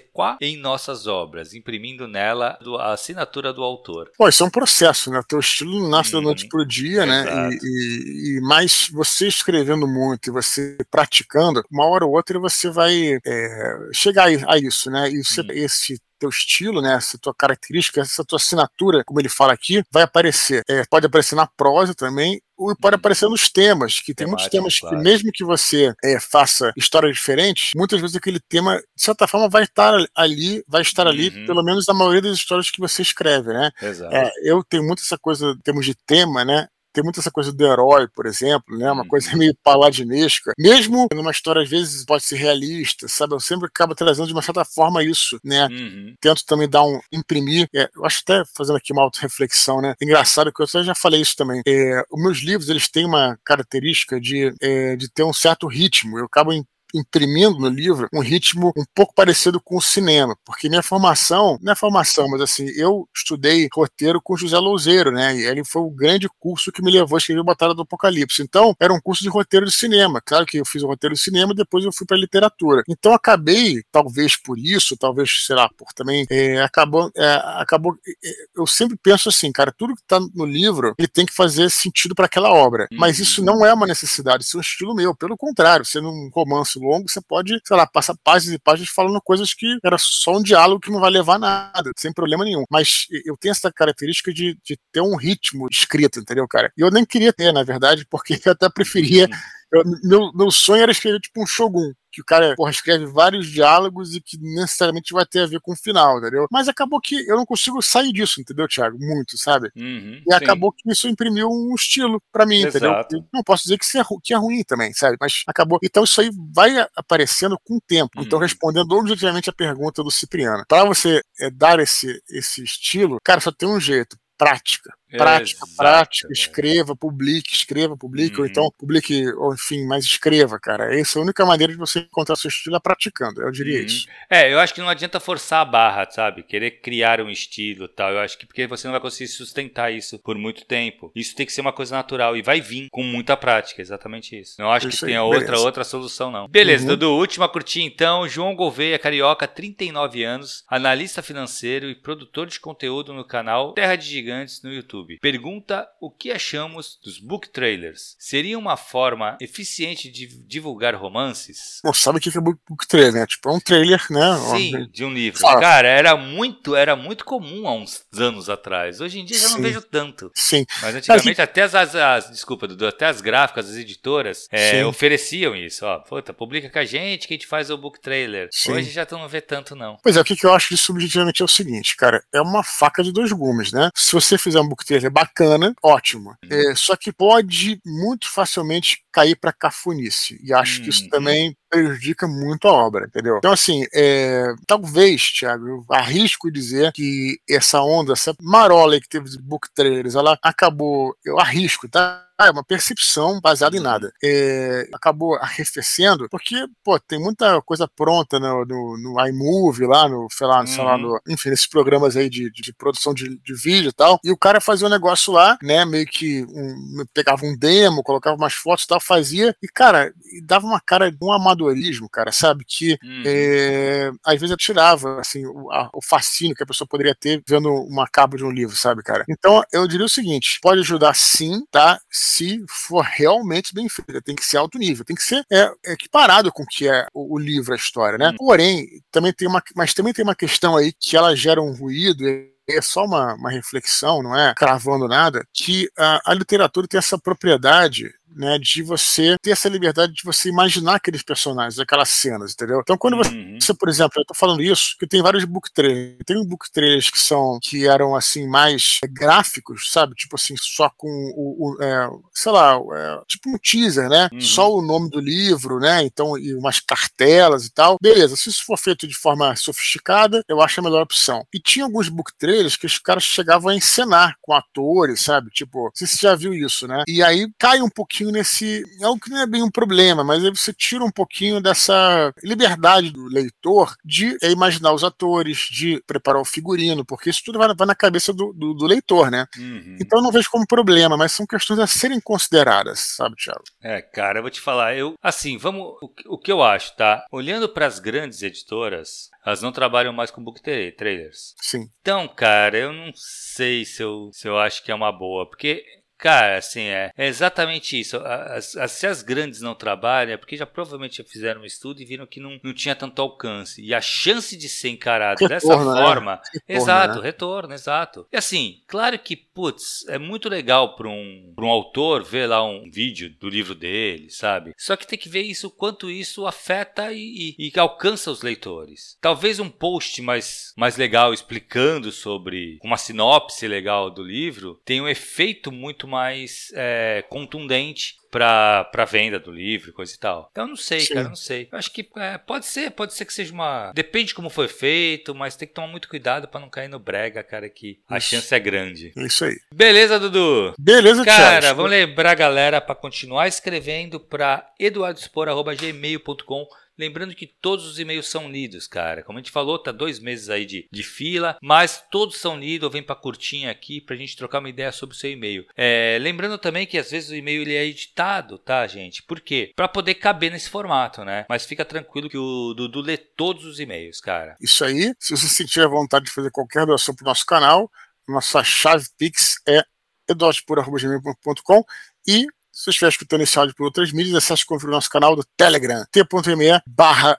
[0.00, 4.10] quoi em nossas obras, imprimindo nela a assinatura do autor.
[4.16, 5.18] Pô, isso é um processo, né?
[5.18, 7.50] O teu estilo não nasce da noite pro dia, né?
[7.50, 12.70] E, e, e, mais você escrevendo muito e você praticando, uma hora ou outra você
[12.70, 15.10] vai é, chegar a isso, né?
[15.10, 15.46] E você, hum.
[15.50, 20.02] esse teu estilo, né, essa tua característica, essa tua assinatura, como ele fala aqui, vai
[20.02, 20.62] aparecer.
[20.68, 24.78] É, pode aparecer na prosa também, ou pode aparecer nos temas, que tem muitos temas
[24.78, 24.96] claro.
[24.96, 29.48] que, mesmo que você é, faça histórias diferentes, muitas vezes aquele tema, de certa forma,
[29.48, 31.12] vai estar ali, vai estar uhum.
[31.12, 33.70] ali, pelo menos na maioria das histórias que você escreve, né?
[34.12, 36.68] É, eu tenho muito essa coisa, em termos de tema, né?
[36.92, 38.90] Tem muito essa coisa do herói, por exemplo, né?
[38.90, 40.52] Uma coisa meio paladinesca.
[40.58, 43.34] Mesmo numa história, às vezes, pode ser realista, sabe?
[43.34, 45.66] Eu sempre acabo trazendo de uma certa forma isso, né?
[45.66, 46.14] Uhum.
[46.20, 47.68] Tento também dar um imprimir.
[47.74, 49.94] É, eu acho até fazendo aqui uma auto-reflexão, né?
[50.00, 51.62] Engraçado que eu já falei isso também.
[51.66, 56.18] É, os meus livros, eles têm uma característica de, é, de ter um certo ritmo.
[56.18, 56.52] Eu acabo
[56.94, 61.72] imprimindo no livro um ritmo um pouco parecido com o cinema, porque minha formação, não
[61.72, 65.36] é formação, mas assim, eu estudei roteiro com José Louzeiro, né?
[65.36, 68.42] E ele foi o grande curso que me levou a escrever Batalha do Apocalipse.
[68.42, 70.20] Então, era um curso de roteiro de cinema.
[70.24, 72.82] Claro que eu fiz o roteiro de cinema, depois eu fui para literatura.
[72.88, 77.94] Então, acabei, talvez por isso, talvez, sei lá, por também, é, acabou, é, acabou.
[78.24, 81.70] É, eu sempre penso assim, cara, tudo que tá no livro, ele tem que fazer
[81.70, 82.88] sentido para aquela obra.
[82.90, 82.98] Uhum.
[82.98, 85.14] Mas isso não é uma necessidade, isso é um estilo meu.
[85.14, 89.20] Pelo contrário, sendo um romance longo, você pode, sei lá, passar páginas e páginas falando
[89.22, 92.64] coisas que era só um diálogo que não vai levar a nada, sem problema nenhum.
[92.70, 96.72] Mas eu tenho essa característica de, de ter um ritmo escrito, entendeu, cara?
[96.76, 99.28] E eu nem queria ter, na verdade, porque eu até preferia.
[99.72, 103.46] Eu, meu, meu sonho era escrever tipo um Shogun que o cara porra, escreve vários
[103.46, 106.46] diálogos e que necessariamente vai ter a ver com o final, entendeu?
[106.50, 108.98] Mas acabou que eu não consigo sair disso, entendeu, Thiago?
[108.98, 109.70] Muito, sabe?
[109.76, 112.76] Uhum, e acabou que isso imprimiu um estilo para mim, Exato.
[112.76, 113.26] entendeu?
[113.32, 115.16] não posso dizer que, isso é, que é ruim também, sabe?
[115.20, 115.78] Mas acabou.
[115.82, 118.10] Então isso aí vai aparecendo com o tempo.
[118.12, 118.30] Então, uhum.
[118.30, 123.40] Então, respondendo objetivamente a pergunta do Cipriano, para você é, dar esse, esse estilo, cara,
[123.40, 124.92] só tem um jeito prática.
[125.10, 128.42] Prática, Exato, prática, escreva, publique, escreva, publique, uhum.
[128.42, 130.94] ou então publique, ou enfim, mas escreva, cara.
[130.98, 133.86] Essa é a única maneira de você encontrar seu estilo é praticando, eu diria uhum.
[133.86, 134.06] isso.
[134.28, 136.42] É, eu acho que não adianta forçar a barra, sabe?
[136.42, 138.12] Querer criar um estilo tal.
[138.12, 141.10] Eu acho que porque você não vai conseguir sustentar isso por muito tempo.
[141.14, 144.56] Isso tem que ser uma coisa natural e vai vir com muita prática, exatamente isso.
[144.58, 146.48] Não acho isso que tenha outra outra solução, não.
[146.48, 146.90] Beleza, uhum.
[146.90, 148.28] Dudu, última curtinha então.
[148.28, 154.06] João Gouveia, carioca, 39 anos, analista financeiro e produtor de conteúdo no canal Terra de
[154.06, 154.99] Gigantes no YouTube.
[155.00, 155.18] YouTube.
[155.20, 158.16] Pergunta o que achamos dos book trailers.
[158.18, 161.80] Seria uma forma eficiente de divulgar romances?
[161.84, 163.26] Bom, sabe o que é book, book trailer, né?
[163.26, 164.38] Tipo, é um trailer, né?
[164.56, 165.40] Sim, de um livro.
[165.40, 165.60] Fala.
[165.60, 169.00] Cara, era muito, era muito comum há uns anos atrás.
[169.00, 170.30] Hoje em dia já não vejo tanto.
[170.34, 170.64] Sim.
[170.82, 175.54] Mas antigamente até as, as, as, desculpa, Dudu, até as gráficas, as editoras é, ofereciam
[175.54, 175.84] isso.
[175.84, 178.48] Ó, puta, publica com a gente que a gente faz o book trailer.
[178.52, 178.72] Sim.
[178.72, 179.96] Hoje já tu não vê tanto, não.
[180.02, 183.02] Pois é, o que eu acho disso subjetivamente é o seguinte, cara, é uma faca
[183.02, 183.90] de dois gumes, né?
[183.94, 186.30] Se você fizer um book trailer bacana, ótimo.
[186.44, 186.50] Uhum.
[186.50, 190.40] É, só que pode muito facilmente cair para cafunice.
[190.42, 191.10] E acho que isso uhum.
[191.10, 193.38] também prejudica muito a obra, entendeu?
[193.38, 199.30] Então, assim, é, talvez, Thiago, eu arrisco dizer que essa onda, essa marola que teve
[199.30, 202.26] de book trailers, ela acabou, eu arrisco, tá?
[202.40, 204.10] Ah, é uma percepção baseada em nada.
[204.24, 210.26] É, acabou arrefecendo, porque, pô, tem muita coisa pronta no, no, no iMovie lá, no,
[210.30, 210.66] sei lá, uhum.
[210.66, 213.92] sei lá no, enfim, nesses programas aí de, de, de produção de, de, vídeo e
[213.92, 214.18] tal.
[214.24, 218.36] E o cara fazia um negócio lá, né, meio que um, pegava um demo, colocava
[218.36, 220.10] umas fotos e tal, fazia, e, cara,
[220.44, 222.64] dava uma cara de um amadorismo, cara, sabe?
[222.66, 223.22] Que uhum.
[223.26, 227.70] é, às vezes atirava, assim, o, a, o fascínio que a pessoa poderia ter vendo
[227.70, 229.24] uma capa de um livro, sabe, cara?
[229.28, 232.00] Então, eu diria o seguinte: pode ajudar sim, tá?
[232.10, 234.20] se for realmente bem feita.
[234.20, 237.34] Tem que ser alto nível, tem que ser é, equiparado com o que é o,
[237.34, 238.30] o livro, a história, né?
[238.30, 238.36] Hum.
[238.36, 242.24] Porém, também tem uma, mas também tem uma questão aí que ela gera um ruído
[242.68, 247.18] é só uma, uma reflexão, não é cravando nada, que a, a literatura tem essa
[247.18, 252.80] propriedade né, de você ter essa liberdade de você imaginar aqueles personagens, aquelas cenas, entendeu?
[252.80, 253.76] Então, quando você, uhum.
[253.78, 257.10] por exemplo, eu tô falando isso, que tem vários book trailers, tem um book trailers
[257.10, 260.14] que são, que eram, assim, mais gráficos, sabe?
[260.14, 264.28] Tipo assim, só com o, o é, sei lá, é, tipo um teaser, né?
[264.32, 264.40] Uhum.
[264.40, 266.02] Só o nome do livro, né?
[266.04, 267.96] Então, e umas cartelas e tal.
[268.00, 271.46] Beleza, se isso for feito de forma sofisticada, eu acho a melhor opção.
[271.52, 275.50] E tinha alguns book trailers que os caras chegavam a encenar com atores, sabe?
[275.50, 277.04] Tipo, se você já viu isso, né?
[277.06, 278.84] E aí cai um pouquinho pouquinho nesse.
[279.00, 282.32] É o que não é bem um problema, mas aí você tira um pouquinho dessa
[282.42, 287.58] liberdade do leitor de é, imaginar os atores, de preparar o figurino, porque isso tudo
[287.58, 289.46] vai, vai na cabeça do, do, do leitor, né?
[289.56, 289.96] Uhum.
[290.00, 293.64] Então eu não vejo como problema, mas são questões a serem consideradas, sabe, Thiago?
[293.82, 295.14] É, cara, eu vou te falar, eu.
[295.22, 295.82] Assim, vamos.
[296.02, 297.24] O, o que eu acho, tá?
[297.30, 301.54] Olhando para as grandes editoras, elas não trabalham mais com book trailers.
[301.60, 301.88] Sim.
[302.00, 305.84] Então, cara, eu não sei se eu, se eu acho que é uma boa, porque
[306.20, 308.18] Cara, assim, é, é exatamente isso.
[308.18, 312.02] As, as, se as grandes não trabalham, é porque já provavelmente já fizeram um estudo
[312.02, 313.82] e viram que não, não tinha tanto alcance.
[313.82, 316.06] E a chance de ser encarado retorno, dessa né?
[316.06, 316.32] forma.
[316.34, 317.22] Retorno, exato, né?
[317.22, 318.26] retorno, exato.
[318.30, 322.90] E assim, claro que, putz, é muito legal para um, um autor ver lá um
[322.90, 324.72] vídeo do livro dele, sabe?
[324.78, 329.18] Só que tem que ver isso, quanto isso afeta e, e, e alcança os leitores.
[329.20, 335.08] Talvez um post mais, mais legal explicando sobre uma sinopse legal do livro tenha um
[335.08, 340.48] efeito muito mais é, contundente para venda do livro, coisa e tal.
[340.52, 341.14] Então não sei, Sim.
[341.14, 341.68] cara, não sei.
[341.70, 345.34] Eu acho que é, pode ser, pode ser que seja uma, depende como foi feito,
[345.34, 348.28] mas tem que tomar muito cuidado para não cair no brega, cara, que a Isso.
[348.28, 349.12] chance é grande.
[349.16, 349.56] Isso aí.
[349.74, 350.74] Beleza, Dudu.
[350.78, 351.76] Beleza, Cara, Thiago.
[351.76, 356.66] vamos lembrar a galera para continuar escrevendo para eduardospor@gmail.com
[357.00, 359.22] Lembrando que todos os e-mails são lidos, cara.
[359.22, 362.92] Como a gente falou, tá dois meses aí de, de fila, mas todos são lidos.
[362.92, 365.64] Vem pra curtinha aqui pra gente trocar uma ideia sobre o seu e-mail.
[365.74, 369.22] É, lembrando também que às vezes o e-mail ele é editado, tá, gente?
[369.22, 369.72] Por quê?
[369.74, 371.46] Pra poder caber nesse formato, né?
[371.48, 374.56] Mas fica tranquilo que o Dudu lê todos os e-mails, cara.
[374.60, 375.14] Isso aí.
[375.18, 377.90] Se você sentir a vontade de fazer qualquer doação pro nosso canal,
[378.28, 379.82] nossa chave Pix é
[380.28, 381.82] edotpur.com
[382.28, 382.46] e
[382.80, 385.36] se você estiver escutando esse áudio por outras mídias, acesse e confira o nosso canal
[385.36, 387.38] do Telegram, t.me barra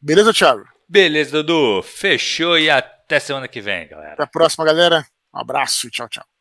[0.00, 0.64] Beleza, Thiago?
[0.88, 1.80] Beleza, Dudu.
[1.84, 4.14] Fechou e até semana que vem, galera.
[4.14, 5.06] Até a próxima, galera.
[5.32, 6.37] Um abraço e tchau, tchau.